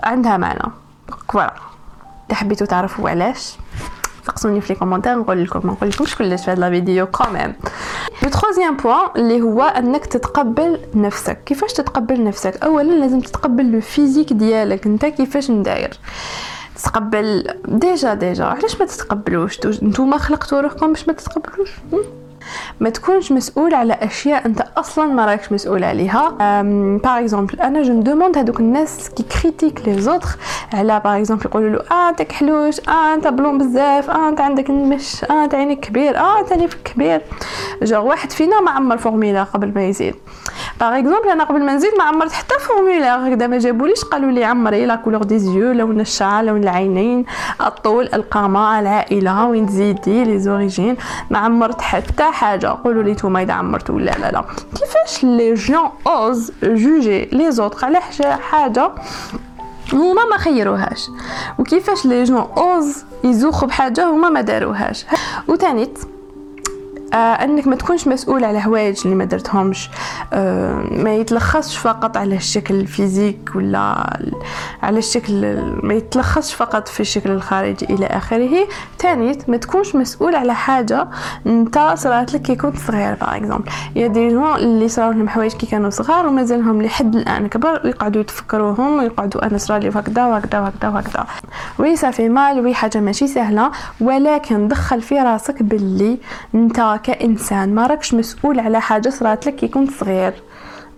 عندها 0.02 0.36
معنى. 0.36 0.72
voilà. 1.32 1.54
حبيتو 2.32 2.64
تعرفوا 2.64 3.10
علاش 3.10 3.56
سقسوني 4.26 4.60
في 4.60 4.72
les 4.72 4.78
commentaires. 4.78 5.18
نقول 5.18 5.44
لكم 5.44 5.60
ما 5.64 5.72
نقول 5.72 5.88
لكمش 5.88 6.16
كلش 6.16 6.44
في 6.44 6.50
هاد 6.50 6.58
la 6.58 6.70
vidéo 6.70 7.06
quand 7.06 7.33
même 7.33 7.54
le 8.22 8.28
troisième 8.28 8.76
point 8.76 9.08
اللي 9.16 9.42
هو 9.42 9.62
إنك 9.62 10.06
تتقبل 10.06 10.80
نفسك. 10.94 11.44
كيفاش 11.44 11.72
تتقبل 11.72 12.24
نفسك؟ 12.24 12.64
اولا 12.64 12.92
لازم 12.92 13.20
تتقبل 13.20 13.72
le 13.72 13.80
physique 13.80 14.32
ديالك. 14.32 14.86
أنت 14.86 15.06
كيفاش 15.06 15.50
نداير؟ 15.50 15.98
تقبل 16.84 17.54
déjà 17.68 18.14
déjà 18.14 18.44
علاش 18.44 18.80
ما 18.80 18.86
تتقبلوش؟ 18.86 19.66
نتوما 19.66 20.18
خلقتوا 20.18 20.60
روحكم 20.60 20.92
باش 20.92 21.08
ما 21.08 21.12
تتقبلوش؟ 21.12 21.70
ما 22.80 22.90
تكونش 22.90 23.32
مسؤول 23.32 23.74
على 23.74 23.92
أشياء 23.92 24.46
أنت 24.46 24.64
أصلا 24.76 25.06
ما 25.06 25.26
راكش 25.26 25.52
مسؤول 25.52 25.84
عليها. 25.84 26.30
par 27.02 27.18
exemple 27.18 27.60
أنا 27.60 27.82
je 27.82 28.00
demande 28.00 28.38
هذوك 28.38 28.60
الناس 28.60 29.10
qui 29.10 29.22
critiquent 29.22 29.88
les 29.88 30.00
autres 30.00 30.28
على 30.72 31.00
par 31.04 31.18
exemple 31.18 31.44
يقولوا 31.46 31.68
له 31.70 31.80
آه 31.90 32.08
انت 32.08 32.22
كحلوش 32.22 32.80
آه 32.88 33.14
أنت 33.14 33.26
بلون 33.26 33.58
بزاف 33.58 34.10
آه 34.10 34.28
أنت 34.28 34.40
عندك 34.40 34.70
المش 34.70 35.24
آه 35.24 35.44
أنت 35.44 35.54
عينك 35.54 35.80
كبير 35.80 36.18
آه 36.18 36.40
أنت 36.40 36.74
كبير. 36.84 37.20
جو 37.82 38.04
واحد 38.08 38.32
فينا 38.32 38.60
ما 38.60 38.70
عمر 38.70 38.98
formulaire 38.98 39.42
قبل 39.42 39.72
ما 39.74 39.84
يزيد. 39.84 40.14
par 40.80 40.98
exemple 40.98 41.28
أنا 41.28 41.44
قبل 41.44 41.64
ما 41.64 41.74
نزيد 41.74 41.90
ما 41.98 42.04
عمرت 42.04 42.32
حتى 42.32 42.54
formulaire 42.60 43.28
هكذا 43.28 43.46
ما 43.46 43.58
جابوليش 43.58 44.04
قالوا 44.04 44.30
لي 44.30 44.44
عمري 44.44 44.86
la 44.86 44.96
couleur 44.96 45.22
des 45.22 45.38
yeux 45.38 45.72
لون 45.72 46.00
الشعر 46.00 46.44
لون 46.44 46.62
العينين 46.62 47.24
الطول 47.60 48.08
القامه 48.14 48.80
العائله 48.80 49.46
وين 49.46 49.66
تزيدي 49.66 50.24
les 50.24 50.38
origines 50.38 50.96
ما 51.30 51.38
عمرت 51.38 51.80
حتى 51.80 52.24
حاجة 52.24 52.66
قولوا 52.84 53.02
لي 53.02 53.12
نتوما 53.12 53.42
اذا 53.42 53.52
عمرتوا 53.52 53.94
ولا 53.94 54.10
لا 54.10 54.30
لا 54.30 54.44
كيفاش 54.78 55.24
les 55.24 55.54
gens 55.54 55.90
osent 56.06 56.52
juger 56.62 57.24
les 57.32 57.52
autres 57.52 57.86
على 57.86 58.00
حاجة 58.50 58.90
هما 59.92 60.24
ما 60.30 60.36
خيروهاش 60.38 61.10
وكيفاش 61.58 62.06
les 62.06 62.24
gens 62.24 62.46
osent 62.56 63.04
يزوخوا 63.24 63.68
بحاجه 63.68 64.04
هما 64.10 64.28
ما 64.28 64.40
داروهاش 64.40 65.06
وتانيت 65.48 65.98
آه 67.14 67.16
انك 67.16 67.66
ما 67.66 67.76
تكونش 67.76 68.08
مسؤول 68.08 68.44
على 68.44 68.62
هوايج 68.66 69.00
اللي 69.04 69.16
ما 69.16 69.24
درتهمش. 69.24 69.90
آه 70.32 70.84
ما 70.90 71.14
يتلخصش 71.14 71.76
فقط 71.76 72.16
على 72.16 72.36
الشكل 72.36 72.74
ال 72.74 72.83
physique 72.83 73.50
ولا 73.54 73.78
على 74.82 74.98
الشكل 74.98 75.60
ما 75.82 75.94
يتلخصش 75.94 76.54
فقط 76.54 76.88
في 76.88 77.00
الشكل 77.00 77.30
الخارجي 77.30 77.84
إلى 77.84 78.06
آخره. 78.06 78.66
ثاني 78.98 79.38
ما 79.48 79.56
تكونش 79.56 79.94
مسؤول 79.96 80.34
على 80.34 80.54
حاجة 80.54 81.08
أنت 81.46 81.92
صرات 81.94 82.34
لك 82.34 82.42
كي 82.42 82.56
كنت 82.56 82.78
صغير 82.78 83.14
par 83.14 83.36
exemple 83.36 83.70
y 83.96 84.06
a 84.06 84.12
des 84.12 84.28
gens 84.28 84.54
اللي 84.56 84.88
صراو 84.88 85.10
لهم 85.12 85.28
حوايج 85.28 85.52
كي 85.52 85.66
كانوا 85.66 85.90
صغار 85.90 86.26
ومازالهم 86.26 86.82
لحد 86.82 87.16
الآن 87.16 87.48
كبر 87.48 87.80
ويقعدوا 87.84 88.20
يتفكروهم 88.20 88.98
ويقعدوا 88.98 89.46
أنا 89.46 89.58
صرالي 89.58 89.88
هكذا 89.88 90.26
وهكذا 90.26 90.60
وهكذا 90.60 90.88
وهكذا. 90.88 91.26
oui 91.78 91.96
ça 91.96 92.07
fait 92.07 92.28
mal 92.28 92.60
oui 92.60 92.74
حاجة 92.74 93.00
ماشي 93.00 93.26
سهلة 93.26 93.70
ولكن 94.00 94.68
دخل 94.68 95.02
في 95.02 95.18
راسك 95.20 95.62
باللي 95.62 96.18
أنت 96.54 96.80
كإنسان. 97.04 97.74
ما 97.74 97.86
راكش 97.86 98.14
مسؤول 98.14 98.60
على 98.60 98.80
حاجة 98.80 99.08
صرات 99.08 99.46
لك 99.46 99.54
كي 99.54 99.68
كنت 99.68 99.90
صغير. 99.90 100.34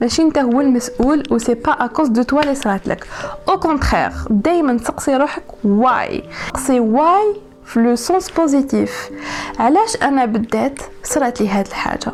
ماشي 0.00 0.22
انت 0.22 0.38
هو 0.38 0.60
المسؤول 0.60 1.22
و 1.30 1.38
c'est 1.38 1.54
pas 1.54 1.72
à 1.72 1.78
cause 1.78 2.08
de 2.08 2.22
toi 2.22 2.42
اللي 2.42 2.54
صرات 2.54 2.88
لك. 2.88 3.06
au 3.48 3.60
contraire 3.60 4.12
دائما 4.30 4.76
تسقسي 4.78 5.16
روحك 5.16 5.44
واي 5.64 6.22
تسقسي 6.54 6.80
واي 6.80 7.36
في 7.64 7.80
le 7.80 7.96
sens 7.96 8.30
positif 8.30 9.10
علاش 9.58 9.96
أنا 10.02 10.24
بدات 10.24 10.78
صرات 11.02 11.40
لي 11.40 11.48
هاد 11.48 11.66
الحاجة؟ 11.66 12.12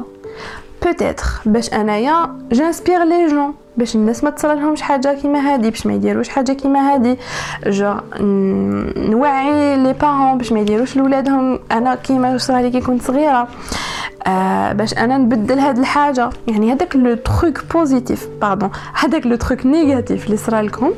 peut-être 0.82 1.24
باش 1.46 1.72
أنايا 1.72 2.38
j'inspire 2.52 3.04
les 3.04 3.26
gens 3.26 3.54
باش 3.76 3.96
الناس 3.96 4.24
ما 4.24 4.30
تصرالهمش 4.30 4.82
حاجة 4.82 5.18
كيما 5.22 5.38
هادي 5.38 5.70
باش 5.70 5.86
ما 5.86 5.92
يديروش 5.92 6.28
حاجة 6.28 6.52
كيما 6.52 6.92
هادي. 6.92 7.18
جو 7.66 7.94
نوعي 8.96 9.76
les 9.76 9.92
parents 9.92 10.38
باش 10.38 10.52
ما 10.52 10.60
يديروش 10.60 10.96
لولادهم. 10.96 11.58
أنا 11.72 11.94
كيما 11.94 12.38
صرالي 12.38 12.70
كي 12.70 12.80
كنت 12.80 13.02
صغيرة 13.02 13.48
آه 14.26 14.72
باش 14.72 14.94
أنا 14.94 15.18
نبدل 15.18 15.58
هاد 15.58 15.78
الحاجة. 15.78 16.30
يعني 16.48 16.72
هذاك 16.72 16.96
le 16.96 17.14
truc 17.14 17.64
positif 17.74 18.28
pardon 18.40 18.70
هذاك 18.94 19.26
le 19.26 19.36
truc 19.36 19.66
négatif 19.66 20.26
اللي 20.26 20.36
صرا 20.36 20.62
لكم 20.62 20.92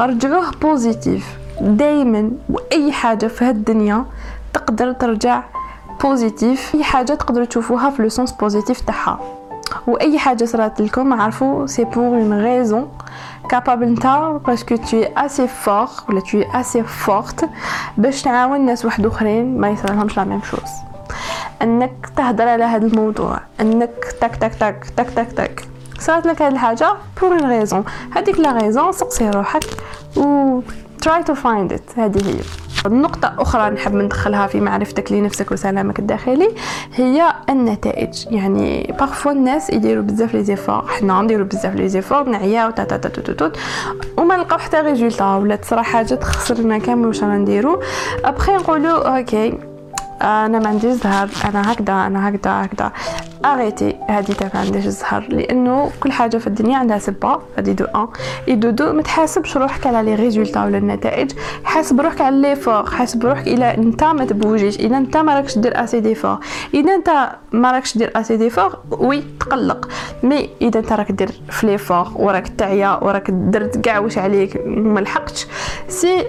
رجعوه 0.00 0.50
positif. 0.62 1.26
دائما 1.60 2.30
وأي 2.50 2.92
حاجة 2.92 3.26
في 3.26 3.44
هاد 3.44 3.56
الدنيا 3.56 4.04
تقدر 4.52 4.92
ترجع 4.92 5.42
positif. 6.02 6.74
اي 6.74 6.84
حاجة 6.84 7.12
تقدروا 7.12 7.46
تشوفوها 7.46 7.90
في 7.90 8.02
le 8.02 8.08
sens 8.08 8.32
positif 8.32 8.80
تاعها. 8.80 9.37
واي 9.86 10.18
حاجة 10.18 10.44
صرات 10.44 10.80
لكم 10.80 11.12
عرفوا 11.12 11.66
c'est 11.66 11.84
pour 11.84 12.18
une 12.18 12.42
raison 12.42 12.88
capable 13.54 13.82
نتا 13.82 14.40
باسكو 14.46 14.76
es 14.76 14.80
assez 15.16 15.48
fort 15.66 16.08
ولا 16.08 16.20
t'es 16.20 16.54
assez 16.54 17.06
forte. 17.06 17.46
باش 17.96 18.22
تعاون 18.22 18.66
ناس 18.66 18.84
واحد 18.84 19.06
اخرين 19.06 19.60
ما 19.60 19.70
يصيرلهمش 19.70 20.16
la 20.16 20.24
même 20.24 20.42
chose 20.42 20.70
انك 21.62 22.10
تهضر 22.16 22.48
على 22.48 22.64
هذا 22.64 22.86
الموضوع 22.86 23.40
انك 23.60 24.04
تك 24.20 24.36
تك 24.36 24.54
تك 24.54 24.84
تك 24.96 25.10
تك 25.10 25.32
تك 25.32 25.68
صارت 25.98 26.26
لك 26.26 26.42
هذه 26.42 26.52
الحاجة 26.52 26.94
pour 27.20 27.32
une 27.32 27.50
raison 27.50 27.84
هذيك 28.16 28.38
la 28.38 28.52
raison 28.52 28.92
سقسي 28.92 29.30
روحك 29.30 29.64
و 30.16 30.60
try 31.04 31.22
to 31.22 31.34
find 31.34 31.72
it 31.72 31.98
هذه 31.98 32.26
هي 32.28 32.67
النقطة 32.86 33.34
أخرى 33.38 33.70
نحب 33.70 33.94
ندخلها 33.94 34.46
في 34.46 34.60
معرفتك 34.60 35.12
لنفسك 35.12 35.52
وسلامك 35.52 35.98
الداخلي 35.98 36.48
هي 36.94 37.32
النتائج. 37.50 38.26
يعني 38.30 38.94
parfois 38.98 39.30
الناس 39.30 39.70
يديروا 39.70 40.02
بزاف 40.02 40.34
les 40.34 40.44
efforts 40.44 40.84
حنا 40.88 41.22
نديروا 41.22 41.46
بزاف 41.46 41.74
les 41.74 41.88
efforts 41.88 42.28
نعياو 42.28 42.70
تا 42.70 42.84
تا 42.84 42.96
تا 42.96 43.08
تا 43.08 43.32
تا 43.32 43.52
وما 44.16 44.36
نلقاو 44.36 44.58
حتى 44.58 44.76
ريزولتا. 44.76 45.36
ولا 45.36 45.56
تصرا 45.56 45.82
حاجة 45.82 46.14
تخسرنا 46.14 46.78
كامل 46.78 47.06
واش 47.06 47.22
رانا 47.22 47.38
نديرو. 47.38 47.82
ابخي 48.24 48.52
نقولوا 48.52 49.18
أوكي 49.18 49.58
أنا 50.22 50.58
ما 50.58 50.68
عنديش 50.68 50.92
زهر 50.92 51.28
أنا 51.44 51.72
هكذا 51.72 51.92
أنا 51.92 52.28
هكذا 52.28 52.64
هكذا. 52.64 52.92
اريتي 53.44 53.96
هذه 54.08 54.32
تاع 54.32 54.50
ما 54.54 54.60
عنديش 54.60 54.86
الزهر 54.86 55.26
لأنه 55.28 55.90
كل 56.00 56.12
حاجة 56.12 56.36
في 56.36 56.46
الدنيا 56.46 56.78
عندها 56.78 56.98
سبه 56.98 57.38
هذه 57.58 57.72
دو 57.72 57.84
أن. 57.84 58.08
اي 58.48 58.54
دو 58.54 58.70
دو 58.70 58.92
ما 58.92 59.02
تحاسبش 59.02 59.56
روحك 59.56 59.86
على 59.86 60.02
لي 60.02 60.14
ريزولتا 60.14 60.64
ولا 60.64 60.78
النتائج. 60.78 61.32
حاسب 61.64 62.00
روحك 62.00 62.20
على 62.20 62.40
لي 62.40 62.56
فور 62.56 62.90
حاسب 62.90 63.24
روحك 63.26 63.48
إلى 63.48 63.74
أنت 63.74 64.04
ما 64.04 64.24
تبوجيش 64.24 64.78
اذا 64.78 64.96
أنت 64.96 65.16
ما 65.16 65.34
راكش 65.34 65.58
دير 65.58 65.84
اسي 65.84 66.00
دي 66.00 66.14
فور 66.14 66.38
إذا 66.74 66.94
أنت 66.94 67.30
ما 67.52 67.72
راكش 67.72 67.98
دير 67.98 68.12
اسي 68.16 68.36
دي 68.36 68.50
فور 68.50 68.78
وي 68.90 69.24
تقلق. 69.40 69.88
mais 70.22 70.50
إذا 70.62 70.80
أنت 70.80 70.92
راك 70.92 71.12
دير 71.12 71.30
effort 71.50 72.08
وراك 72.14 72.48
تعيا 72.48 73.04
وراك 73.04 73.30
درت 73.30 73.78
كاع 73.78 73.98
واش 73.98 74.18
عليك 74.18 74.62
ما 74.66 75.00
لحقتش. 75.00 75.46
c'est 75.88 76.24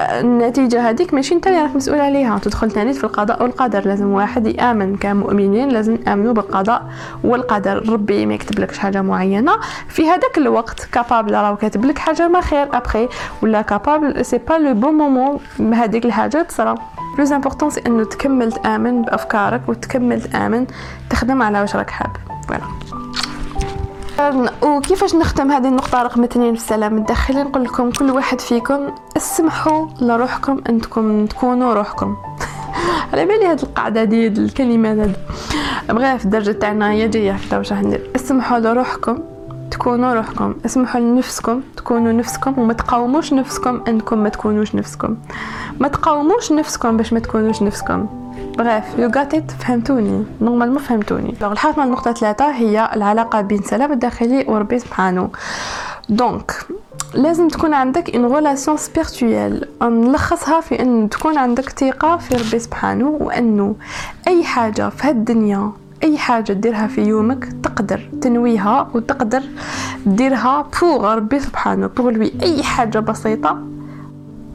النتيجة 0.00 0.90
هذيك 0.90 1.14
ماشي 1.14 1.34
انت 1.34 1.46
اللي 1.46 1.62
راك 1.62 1.76
مسؤول 1.76 2.00
عليها. 2.00 2.38
تدخل 2.38 2.70
ثاني 2.70 2.92
في 2.92 3.04
القضاء 3.04 3.42
والقدر. 3.42 3.86
لازم 3.86 4.06
واحد 4.06 4.46
يآمن 4.46 4.96
كمؤمنين 4.96 5.68
لازم 5.68 5.98
نامنوا 6.06 6.32
بالقضاء 6.32 6.82
والقدر. 7.24 7.92
ربي 7.92 8.26
ما 8.26 8.34
يكتب 8.34 8.58
لكش 8.58 8.78
حاجة 8.78 9.02
معينة. 9.02 9.52
في 9.88 10.08
هذاك 10.08 10.38
الوقت 10.38 10.88
capable 10.92 11.34
راه 11.34 11.54
كاتب 11.54 11.84
لك 11.84 11.98
حاجة 11.98 12.28
ما 12.28 12.40
خير. 12.40 12.76
ابخي 12.76 13.08
ولا 13.42 13.62
capable 13.62 14.24
c'est 14.24 14.38
pas 14.38 14.54
le 14.54 14.74
bon 14.74 14.94
moment 14.94 15.38
هذيك 15.74 16.04
الحاجة 16.04 16.42
تصرا 16.42 16.74
plus 17.16 17.32
important 17.32 17.70
c'est 17.70 17.82
إنه 17.86 18.04
تكمل 18.04 18.52
تآمن 18.52 19.02
بأفكارك 19.02 19.60
وتكمل 19.68 20.22
تآمن 20.22 20.66
تخدم 21.10 21.42
على 21.42 21.60
واش 21.60 21.76
راك 21.76 21.90
حاب. 21.90 22.10
فوالا 22.48 22.62
وكيفاش 24.62 25.14
نختم 25.14 25.52
هذه 25.52 25.68
النقطة 25.68 26.02
رقم 26.02 26.24
اثنين 26.24 26.54
في 26.54 26.60
السلام 26.60 26.96
الداخلي؟ 26.98 27.42
نقول 27.42 27.64
لكم 27.64 27.90
كل 27.90 28.10
واحد 28.10 28.40
فيكم 28.40 28.94
اسمحوا 29.16 29.86
لروحكم 30.00 30.60
انكم 30.68 31.26
تكونوا 31.26 31.74
روحكم. 31.74 32.16
على 33.12 33.26
بالي 33.26 33.46
هاد 33.46 33.60
القاعدة 33.60 34.04
دي 34.04 34.26
الكلمات 34.26 34.98
هاد 34.98 35.16
بغيها 35.88 36.16
في 36.16 36.24
الدرجة 36.24 36.52
تاعنا 36.52 36.90
هي 36.90 37.08
جاية 37.08 37.32
هكذا 37.32 37.58
واش 37.58 37.72
راح 37.72 37.82
ندير 37.82 38.10
اسمحوا 38.16 38.58
لروحكم 38.58 39.18
تكونوا 39.72 40.14
روحكم 40.14 40.54
اسمحوا 40.66 41.00
لنفسكم 41.00 41.60
تكونوا 41.76 42.12
نفسكم 42.12 42.58
وما 42.58 42.72
تقاوموش 42.72 43.32
نفسكم 43.32 43.80
إنكم 43.88 44.18
ما 44.18 44.28
تكونوش 44.28 44.74
نفسكم. 44.74 45.16
ما 45.80 45.88
تقاوموش 45.88 46.52
نفسكم 46.52 46.96
باش 46.96 47.12
ما 47.12 47.20
تكونوش 47.20 47.62
نفسكم. 47.62 48.06
bref 48.58 48.84
vous 48.98 49.10
gâtez 49.16 49.50
فهمتوني. 49.50 50.24
normalement 50.40 50.78
فهمتوني. 50.78 51.34
donc 51.40 51.52
الحاطمه 51.52 51.84
النقطة 51.84 52.12
ثلاثة 52.12 52.50
هي 52.50 52.90
العلاقة 52.94 53.40
بين 53.40 53.62
سلام 53.62 53.92
الداخلي 53.92 54.44
وربي 54.48 54.78
سبحانه. 54.78 55.30
donc 56.08 56.52
لازم 57.14 57.48
تكون 57.48 57.74
عندك 57.74 58.14
une 58.14 58.34
relation 58.34 58.76
spirituelle 58.76 59.68
نلخصها 59.82 60.60
في 60.60 60.82
إن 60.82 61.08
تكون 61.08 61.38
عندك 61.38 61.68
ثقة 61.68 62.16
في 62.16 62.34
ربي 62.34 62.58
سبحانه 62.58 63.16
وإنه 63.20 63.74
أي 64.28 64.44
حاجة 64.44 64.88
في 64.88 65.08
هالدنيا 65.08 65.72
أي 66.02 66.18
حاجة 66.18 66.52
ديرها 66.52 66.86
في 66.86 67.02
يومك 67.02 67.48
تقدر 67.62 68.08
تنويها 68.20 68.88
وتقدر 68.94 69.42
ديرها 70.06 70.66
pour 70.80 71.14
ربي 71.14 71.40
سبحانه 71.40 71.86
pour 71.86 72.10
lui 72.10 72.32
أي 72.42 72.62
حاجة 72.62 72.98
بسيطة 72.98 73.58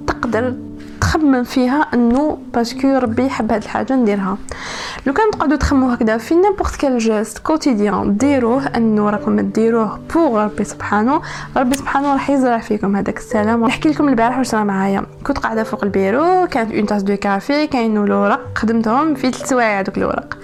تقدر 0.08 0.54
تخمم 1.02 1.44
فيها 1.44 1.88
إنه 1.94 2.38
parce 2.54 2.75
que 2.75 2.88
ربي 2.88 3.26
يحب 3.26 3.52
هاد 3.52 3.64
الحاجة 3.64 3.94
نديرها. 3.94 4.38
لو 5.06 5.14
كان 5.14 5.32
تقعدوا 5.32 5.58
تخمموا 5.58 5.94
هكذا 5.94 6.18
في 6.18 6.36
n'importe 6.36 6.76
quel 6.76 6.98
geste 6.98 7.38
quotidien 7.38 8.18
ديروه 8.18 8.66
إنه 8.66 9.10
راكم 9.10 9.40
ديروه 9.40 10.00
pour 10.14 10.44
ربي 10.44 10.64
سبحانه. 10.64 11.22
ربي 11.58 11.78
سبحانه 11.78 12.14
راح 12.14 12.30
يزرع 12.30 12.58
فيكم 12.58 12.96
هذاك 12.96 13.18
السلام. 13.18 13.66
نحكي 13.66 13.90
لكم 13.90 14.10
البارح 14.10 14.38
واش 14.38 14.56
راه 14.56 14.64
معايا. 14.64 15.06
كنت 15.24 15.38
قاعدة 15.38 15.64
فوق 15.64 15.84
البيرو 15.84 16.48
كانت 16.52 16.72
une 16.72 16.86
tasse 16.86 17.04
de 17.04 17.16
café 17.16 17.68
كاينو 17.68 18.04
الورق 18.04 18.40
خدمتهم 18.56 19.16
في 19.16 19.32
ثلاث 19.32 19.50
سوايع 19.50 19.82
دوك 19.82 19.98
الورق. 19.98 20.38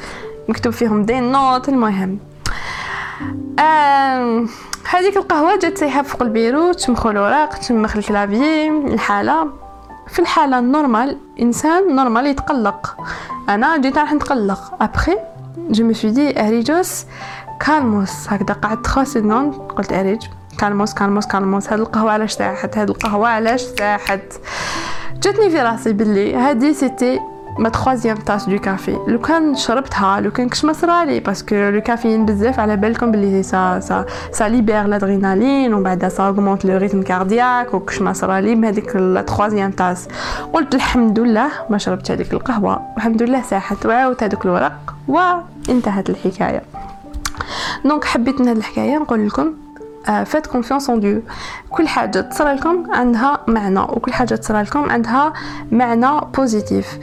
مكتوب 0.47 0.73
فيهم 0.73 1.03
des 1.03 1.19
notes 1.19 1.69
المهم. 1.69 2.19
هذيك 4.89 5.17
القهوة 5.17 5.59
جات 5.59 5.77
سايحه 5.77 6.01
فوق 6.01 6.21
البيرو 6.21 6.71
تشمخوا 6.71 7.11
الوراق 7.11 7.57
تشمخ 7.57 7.97
الكلافي 7.97 8.67
الحالة. 8.67 9.47
في 10.07 10.19
الحالة 10.19 10.59
النورمال 10.59 11.17
إنسان 11.41 11.95
نورمال 11.95 12.27
يتقلق. 12.27 12.97
أنا 13.49 13.77
جيت 13.77 13.97
راح 13.97 14.13
نتقلق. 14.13 14.73
ابخي 14.81 15.17
جو 15.57 15.85
مي 15.85 15.93
دي 15.93 16.47
أريجوس 16.47 17.05
كالموس. 17.59 18.27
هكذا 18.29 18.53
قعدت 18.53 18.87
خمس 18.87 19.07
سنين 19.07 19.51
قلت 19.51 19.93
أريج. 19.93 20.21
كالموس 20.59 20.93
كالموس 20.93 21.27
كالموس. 21.27 21.69
هاد 21.69 21.79
القهوة 21.79 22.11
علاش 22.11 22.31
ساحت؟ 22.31 22.77
هاد 22.77 22.89
القهوة 22.89 23.27
علاش 23.27 23.61
ساحت؟ 23.61 24.21
جاتني 25.21 25.49
في 25.49 25.61
راسي 25.61 25.93
باللي 25.93 26.35
هادي 26.35 26.73
سيتي 26.73 27.19
ما 27.59 27.69
تخوازيام 27.69 28.17
تاس 28.17 28.49
دو 28.49 28.59
كافي 28.59 28.97
لو 29.07 29.19
كان 29.19 29.55
شربتها 29.55 30.21
لو 30.21 30.31
كان 30.31 30.49
كش 30.49 30.65
ما 30.65 30.73
صرالي 30.73 31.19
باسكو 31.19 31.55
لو 31.55 31.81
كافيين 31.81 32.25
بزاف 32.25 32.59
على 32.59 32.77
بالكم 32.77 33.11
بلي 33.11 33.43
سا 33.43 33.79
سا 33.79 34.05
ça 34.31 34.43
libère 34.43 34.83
l'adrénaline 34.83 35.73
ومن 35.73 35.83
بعد 35.83 36.07
ça 36.07 36.27
augmente 36.27 36.65
le 36.65 36.77
rythme 36.77 37.01
cardiaque 37.01 37.73
وكش 37.73 38.01
ما 38.01 38.13
صرالي 38.13 38.55
بهذيك 38.55 38.95
la 38.95 39.21
troisième 39.21 39.71
tasse 39.71 40.07
قلت 40.53 40.75
الحمد 40.75 41.19
لله 41.19 41.49
ما 41.69 41.77
شربت 41.77 42.11
هذيك 42.11 42.33
القهوة. 42.33 42.81
الحمد 42.97 43.23
لله 43.23 43.41
ساحت 43.41 43.85
وعاودت 43.85 44.23
هذوك 44.23 44.45
الورق 44.45 44.95
وانتهت 45.07 46.09
الحكاية. 46.09 46.61
donc 47.85 48.03
حبيت 48.03 48.41
من 48.41 48.47
هذه 48.47 48.57
الحكاية 48.57 48.97
نقول 48.97 49.27
لكم 49.27 49.53
faites 50.05 50.47
confiance 50.47 50.89
en 50.89 50.99
Dieu 50.99 51.21
كل 51.69 51.87
حاجة 51.87 52.19
تصرى 52.21 52.53
لكم 52.53 52.91
عندها 52.91 53.39
معنى 53.47 53.79
وكل 53.79 54.13
حاجة 54.13 54.35
تصرى 54.35 54.61
لكم 54.61 54.89
عندها 54.89 55.33
معنى 55.71 56.21
positive 56.37 56.99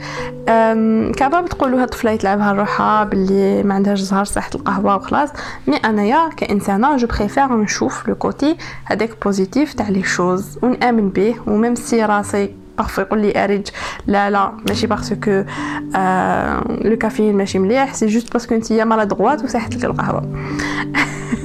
capable 1.17 1.45
تقولوا 1.49 1.79
هاد 1.81 1.83
الطفله 1.83 2.11
يتلعبها 2.11 2.51
روحها 2.51 3.03
باللي 3.03 3.63
ما 3.63 3.73
عندهاش 3.75 3.99
زهر 3.99 4.25
صحة 4.25 4.49
القهوة 4.55 4.95
وخلاص. 4.95 5.29
mais 5.67 5.75
أنايا 5.75 6.29
كإنسانة 6.37 6.97
je 6.97 7.07
préfère 7.07 7.57
نشوف 7.57 8.07
le 8.07 8.15
côté 8.15 8.57
هذاك 8.85 9.23
positif 9.23 9.73
تاع 9.73 9.89
les 9.89 10.03
choses 10.03 10.59
ونآمن 10.61 11.09
به. 11.09 11.35
و 11.47 11.53
même 11.53 11.75
si 11.75 12.05
راسي 12.05 12.55
parfois 12.77 13.01
يقول 13.01 13.21
لي 13.21 13.43
arrête 13.43 13.67
لا 14.07 14.29
لا 14.29 14.51
ماشي 14.67 14.87
parce 14.87 15.22
que 15.22 15.43
آه 15.95 16.63
la 16.81 16.97
caféine 16.97 17.37
ماشي 17.37 17.59
مليح 17.59 17.93
c'est 17.93 18.05
juste 18.05 18.33
parce 18.33 18.47
que 18.47 18.55
نتيا 18.55 18.83
maladroite 18.83 19.43
وصحت 19.43 19.75
لك 19.75 19.85
القهوة. 19.85 20.23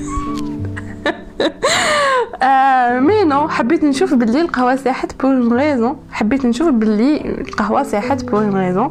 آه 2.46 3.00
mais 3.00 3.24
non 3.24 3.48
حبيت 3.48 3.84
نشوف 3.84 4.14
باللي 4.14 4.40
القهوة 4.40 4.76
ساحت 4.76 5.22
pour 5.22 5.30
une 5.30 5.52
raison 5.52 5.96
حبيت 6.10 6.46
نشوف 6.46 6.68
باللي 6.68 7.40
القهوة 7.40 7.82
ساحت 7.82 8.24
pour 8.24 8.44
une 8.44 8.56
raison 8.56 8.90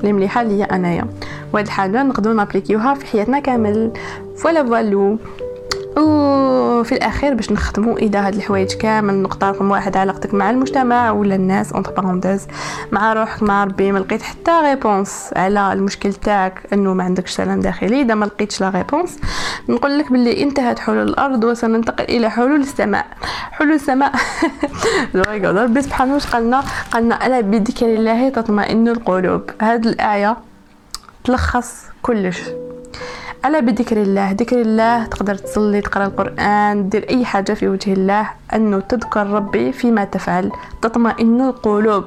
اللي 0.00 0.12
مليحة 0.12 0.42
ليا 0.42 0.74
أنايا. 0.74 1.06
وهاد 1.52 1.64
الحاجة 1.66 2.02
نقدروا 2.02 2.34
نابليكيوها 2.34 2.94
في 2.94 3.06
حياتنا 3.06 3.38
كامل. 3.38 3.90
voilà 4.36 4.64
voilà 4.64 5.18
وفي 5.96 6.92
الأخير 6.92 7.34
باش 7.34 7.52
نختموا 7.52 7.98
إذا 7.98 8.26
هاد 8.26 8.34
الحوايج 8.34 8.72
كامل 8.72 9.14
نقطه 9.14 9.50
رقم 9.50 9.70
واحد 9.70 9.96
علاقتك 9.96 10.34
مع 10.34 10.50
المجتمع 10.50 11.10
ولا 11.10 11.34
الناس 11.34 11.72
entre 11.72 11.92
parenthèses 11.92 12.46
مع 12.92 13.12
روحك 13.12 13.42
مع 13.42 13.64
ربي. 13.64 13.92
ما 13.92 13.98
لقيت 13.98 14.22
حتى 14.22 14.50
réponse 14.62 15.30
على 15.36 15.72
المشكل 15.72 16.12
تاعك 16.12 16.62
إنه 16.72 16.94
ما 16.94 17.04
عندكش 17.04 17.30
سلام 17.30 17.60
داخلي. 17.60 18.02
إذا 18.02 18.14
ما 18.14 18.24
لقيتش 18.24 18.60
لا 18.60 18.70
réponse 18.70 19.18
نقول 19.68 19.98
لك 19.98 20.12
باللي 20.12 20.42
انتهت 20.42 20.78
حلول 20.78 21.08
الأرض 21.08 21.44
وسننتقل 21.44 22.04
إلى 22.04 22.30
حلول 22.30 22.60
السماء. 22.60 23.06
حلول 23.50 23.72
السماء. 23.72 24.12
ربي 25.62 25.82
سبحانه 25.82 26.14
واش 26.14 26.26
قالنا؟ 26.26 26.64
قالنا 26.90 27.26
ألا 27.26 27.40
بذكر 27.40 27.86
الله 27.86 28.28
تطمئن 28.28 28.88
القلوب. 28.88 29.50
هاد 29.60 29.86
الآية 29.86 30.36
تلخص 31.24 31.84
كلش. 32.02 32.40
ألا 33.44 33.60
بذكر 33.60 34.02
الله؟ 34.02 34.32
ذكر 34.32 34.60
الله 34.60 35.04
تقدر 35.04 35.34
تصلي 35.34 35.80
تقرأ 35.80 36.06
القرآن 36.06 36.88
دير 36.88 37.06
أي 37.10 37.24
حاجة 37.24 37.52
في 37.52 37.68
وجه 37.68 37.92
الله 37.92 38.30
انه 38.54 38.80
تذكر 38.80 39.26
ربي 39.26 39.72
فيما 39.72 40.04
تفعل 40.04 40.52
تطمئن 40.82 41.40
القلوب. 41.40 42.04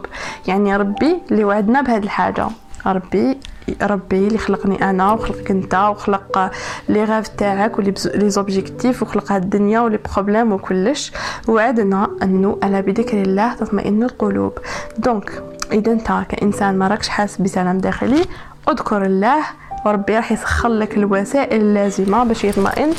يعني 0.48 0.76
ربي 0.76 1.22
اللي 1.32 1.44
وعدنا 1.44 1.82
بهذه 1.82 2.04
الحاجة. 2.04 2.48
ربي 2.86 3.38
ربي 3.82 4.28
اللي 4.28 4.38
خلقني 4.38 4.90
أنا 4.90 5.12
وخلقك 5.12 5.52
أنت 5.52 5.76
وخلق 5.76 6.52
les 6.90 7.04
rêves 7.04 7.28
تاعك 7.28 7.80
و 7.80 7.94
les 8.16 8.30
les 8.30 8.48
objectifs 8.48 9.04
وخلق 9.04 9.32
هاد 9.32 9.44
الدنيا 9.44 9.80
و 9.80 9.85
les 9.85 10.00
problèmes 10.16 10.52
وكلش. 10.54 11.12
وعدنا 11.48 12.08
انه 12.24 12.58
ألا 12.64 12.82
بذكر 12.82 13.22
الله 13.22 13.54
تطمئن 13.54 14.04
القلوب. 14.04 14.54
donc 14.98 15.44
إذا 15.72 15.92
أنت 15.92 16.26
كإنسان 16.30 16.78
ما 16.78 16.88
راكش 16.88 17.10
حاسس 17.10 17.42
بسلام 17.42 17.78
داخلي 17.78 18.26
اذكر 18.70 19.06
الله 19.06 19.44
وربي 19.86 20.16
راح 20.16 20.32
يسخر 20.32 20.70
لك 20.70 20.98
الوسائل 20.98 21.62
اللازمة 21.62 22.24
باش 22.24 22.44
يطمئن 22.44 22.94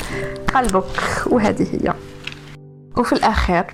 قلبك 0.55 0.85
وهذه 1.25 1.67
هي. 1.71 1.93
وفي 2.97 3.13
الاخير 3.13 3.65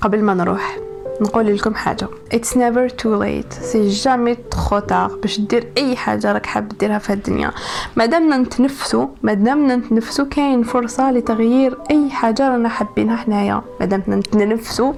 قبل 0.00 0.22
ما 0.22 0.34
نروح 0.34 0.78
نقول 1.20 1.56
لكم 1.56 1.74
حاجة. 1.74 2.08
It's 2.34 2.54
never 2.54 2.88
too 3.02 3.20
late. 3.22 3.62
c'est 3.62 3.88
jamais 3.88 4.34
trop 4.34 4.80
باش 5.22 5.40
دير 5.40 5.72
أي 5.78 5.96
حاجة 5.96 6.32
راك 6.32 6.46
حاب 6.46 6.68
ديرها 6.68 6.98
في 6.98 7.12
الدنيا. 7.12 7.50
مادامنا 7.96 8.36
نتنفسو 8.36 9.08
مادامنا 9.22 9.76
نتنفسو 9.76 10.24
كاين 10.24 10.62
فرصة 10.62 11.10
لتغيير 11.10 11.78
أي 11.90 12.10
حاجة 12.10 12.48
رانا 12.48 12.68
حابينها 12.68 13.16
حنايا. 13.16 13.62
مادامنا 13.80 14.16
نتنفسو 14.16 14.94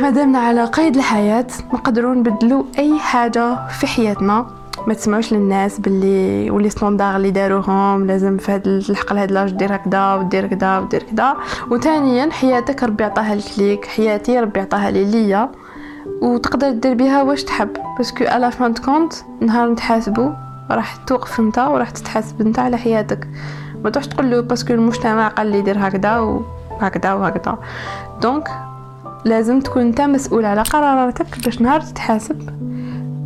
مادامنا 0.00 0.38
على 0.38 0.64
قيد 0.64 0.96
الحياة 0.96 1.46
نقدروا 1.74 2.14
نبدلو 2.14 2.66
أي 2.78 2.98
حاجة 2.98 3.68
في 3.68 3.86
حياتنا. 3.86 4.46
ما 4.86 4.94
تسمعوش 4.94 5.32
للناس 5.32 5.80
باللي 5.80 6.50
و 6.50 6.55
les 6.55 6.70
standards 6.70 7.16
اللي 7.16 7.30
داروهم 7.30 8.06
لازم 8.06 8.36
في 8.36 8.52
هاد 8.52 8.66
الحقل 8.66 9.18
هاد 9.18 9.32
l'âge 9.32 9.50
دير 9.50 9.74
هكذا 9.74 10.14
ودير 10.14 10.46
كذا 10.46 10.78
ودير 10.78 11.02
كذا 11.02 11.36
وثانيا 11.70 12.30
حياتك 12.30 12.82
ربي 12.82 13.04
عطاها 13.04 13.34
لك 13.34 13.58
ليك 13.58 13.84
حياتي 13.84 14.40
ربي 14.40 14.60
عطاها 14.60 14.90
لي 14.90 15.04
ليا. 15.04 15.50
وتقدر 16.22 16.70
دير 16.70 16.94
بها 16.94 17.22
واش 17.22 17.44
تحب. 17.44 17.68
parce 17.98 18.14
que 18.14 18.24
à 18.24 18.33
la 18.33 18.50
fin 18.50 18.74
compte 18.74 19.12
نهار 19.40 19.70
نتحاسبو 19.70 20.30
راح 20.70 20.96
توقف 20.96 21.40
انت 21.40 21.58
وراح 21.58 21.90
تتحاسب 21.90 22.40
انت 22.40 22.58
على 22.58 22.76
حياتك. 22.76 23.28
ما 23.84 23.90
تروحش 23.90 24.08
تقول 24.08 24.30
له 24.30 24.40
parce 24.40 24.60
que 24.60 24.72
المجتمع 24.72 25.28
قال 25.28 25.46
لي 25.46 25.62
دير 25.62 25.76
هكذا 25.78 26.18
وهكذا 26.18 27.12
وهكذا 27.12 27.58
donc 28.22 28.48
لازم 29.24 29.60
تكون 29.60 29.82
انت 29.82 30.00
مسؤول 30.00 30.44
على 30.44 30.62
قراراتك 30.62 31.44
باش 31.44 31.60
نهار 31.60 31.80
تتحاسب. 31.80 32.66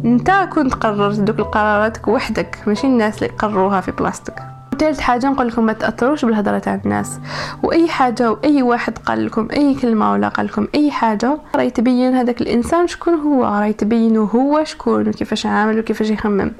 انت 0.04 0.30
كنت 0.30 0.74
قررت 0.74 1.20
دوك 1.20 1.38
القرارات 1.38 2.08
وحدك 2.08 2.58
ماشي 2.66 2.86
الناس 2.86 3.22
اللي 3.22 3.34
قرروها 3.34 3.80
في 3.80 3.92
بلاصتك 3.92 4.42
ثالث 4.78 5.00
حاجة 5.00 5.26
نقول 5.26 5.48
لكم 5.48 5.66
ما 5.66 5.72
تأثروش 5.72 6.24
بالهضرة 6.24 6.58
تاع 6.58 6.80
الناس. 6.84 7.18
وأي 7.62 7.88
حاجة 7.88 8.30
وأي 8.30 8.62
واحد 8.62 8.98
قال 8.98 9.26
لكم 9.26 9.48
أي 9.52 9.74
كلمة 9.74 10.12
ولا 10.12 10.28
قال 10.28 10.46
لكم 10.46 10.66
أي 10.74 10.90
حاجة 10.90 11.38
راه 11.56 11.62
يتبين 11.62 12.14
هذاك 12.14 12.40
الإنسان 12.40 12.86
شكون 12.86 13.14
هو. 13.14 13.44
راه 13.44 13.64
يتبين 13.64 14.16
هو 14.16 14.64
شكون 14.64 15.08
وكيفاش 15.08 15.46
عامل 15.46 15.78
وكيفاش 15.78 16.10
يخمم. 16.10 16.52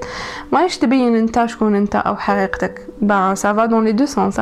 ماش 0.52 0.78
تبين 0.78 1.16
أنت 1.16 1.46
شكون 1.46 1.74
أنت 1.74 1.96
أو 1.96 2.16
حقيقتك. 2.16 2.86
bah 3.02 3.34
ça 3.34 3.50
va 3.50 3.66
dans 3.66 3.84
les 3.84 3.92
deux 3.92 4.06
sens 4.06 4.40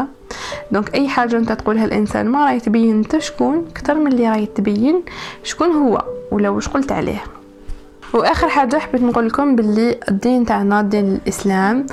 donc 0.73 0.95
أي 0.95 1.09
حاجة 1.09 1.37
أنت 1.37 1.53
تقولها 1.53 1.85
الإنسان 1.85 2.29
ما 2.29 2.45
راه 2.45 2.53
يتبين 2.53 2.97
أنت 2.97 3.19
شكون 3.19 3.65
أكثر 3.71 3.95
من 3.95 4.07
اللي 4.07 4.29
راه 4.29 4.37
يتبين 4.37 5.03
شكون 5.43 5.69
هو 5.69 6.05
ولا 6.31 6.49
واش 6.49 6.69
قلت 6.69 6.93
عليه. 6.93 7.38
وآخر 8.15 8.49
حاجة 8.49 8.77
حبيت 8.77 9.03
نقول 9.03 9.27
لكم 9.27 9.57
باللي 9.57 10.01
الدين 10.09 10.47
تاعنا 10.47 10.83
دين 10.83 11.15
الإسلام 11.15 11.87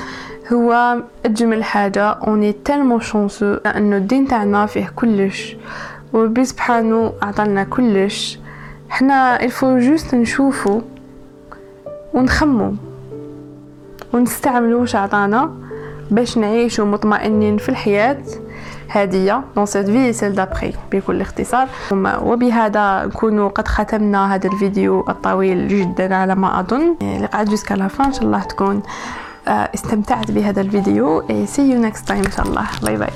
هو 0.54 0.98
أجمل 1.26 1.64
حاجة. 1.64 2.10
on 2.10 2.54
est 2.54 2.65
tellement 2.65 3.00
chanceux 3.00 3.54
انه 3.54 3.98
الدين 3.98 4.28
تاعنا 4.28 4.66
فيه 4.66 4.92
كلش. 4.96 5.58
وربي 6.14 6.46
سبحانه 6.46 7.14
عطانا 7.22 7.64
كلش. 7.64 8.40
حنا 8.90 9.44
il 9.44 9.56
faut 9.56 9.80
juste 9.80 10.16
نشوفو 10.16 10.82
ونخمو 12.14 12.74
ونستعملو 14.14 14.82
واش 14.82 14.96
عطانا 14.96 15.52
باش 16.12 16.38
نعيشو 16.38 16.86
مطمئنين 16.86 17.58
في 17.58 17.70
الحياة. 17.70 18.24
هادية 18.92 19.42
dans 19.56 19.66
cette 19.66 19.90
vie 19.90 20.14
سيل 20.14 20.36
دابخي 20.36 20.74
بكل 20.92 21.22
اختصار. 21.22 21.68
وبهذا 22.22 23.06
نكون 23.06 23.50
قد 23.50 23.68
ختمنا 23.68 24.36
هذا 24.36 24.50
الفيديو 24.50 25.06
الطويل 25.10 25.68
جدا 25.68 26.16
على 26.16 26.36
ما 26.36 26.60
أظن. 26.60 26.96
اللي 27.02 27.26
قعد 27.26 27.50
jusqu'à 27.50 27.74
la 27.74 27.86
fin 27.86 28.06
إن 28.06 28.14
شاء 28.14 28.24
الله 28.24 28.44
تكون 28.44 28.82
استمتعت 29.48 30.32
بهذا 30.32 30.62
الفيديو. 30.62 31.24
see 31.46 31.72
you 31.72 31.82
next 31.82 32.08
time 32.08 32.24
إن 32.26 32.32
شاء 32.32 32.48
الله. 32.48 32.66
bye 32.84 32.98
bye 32.98 33.10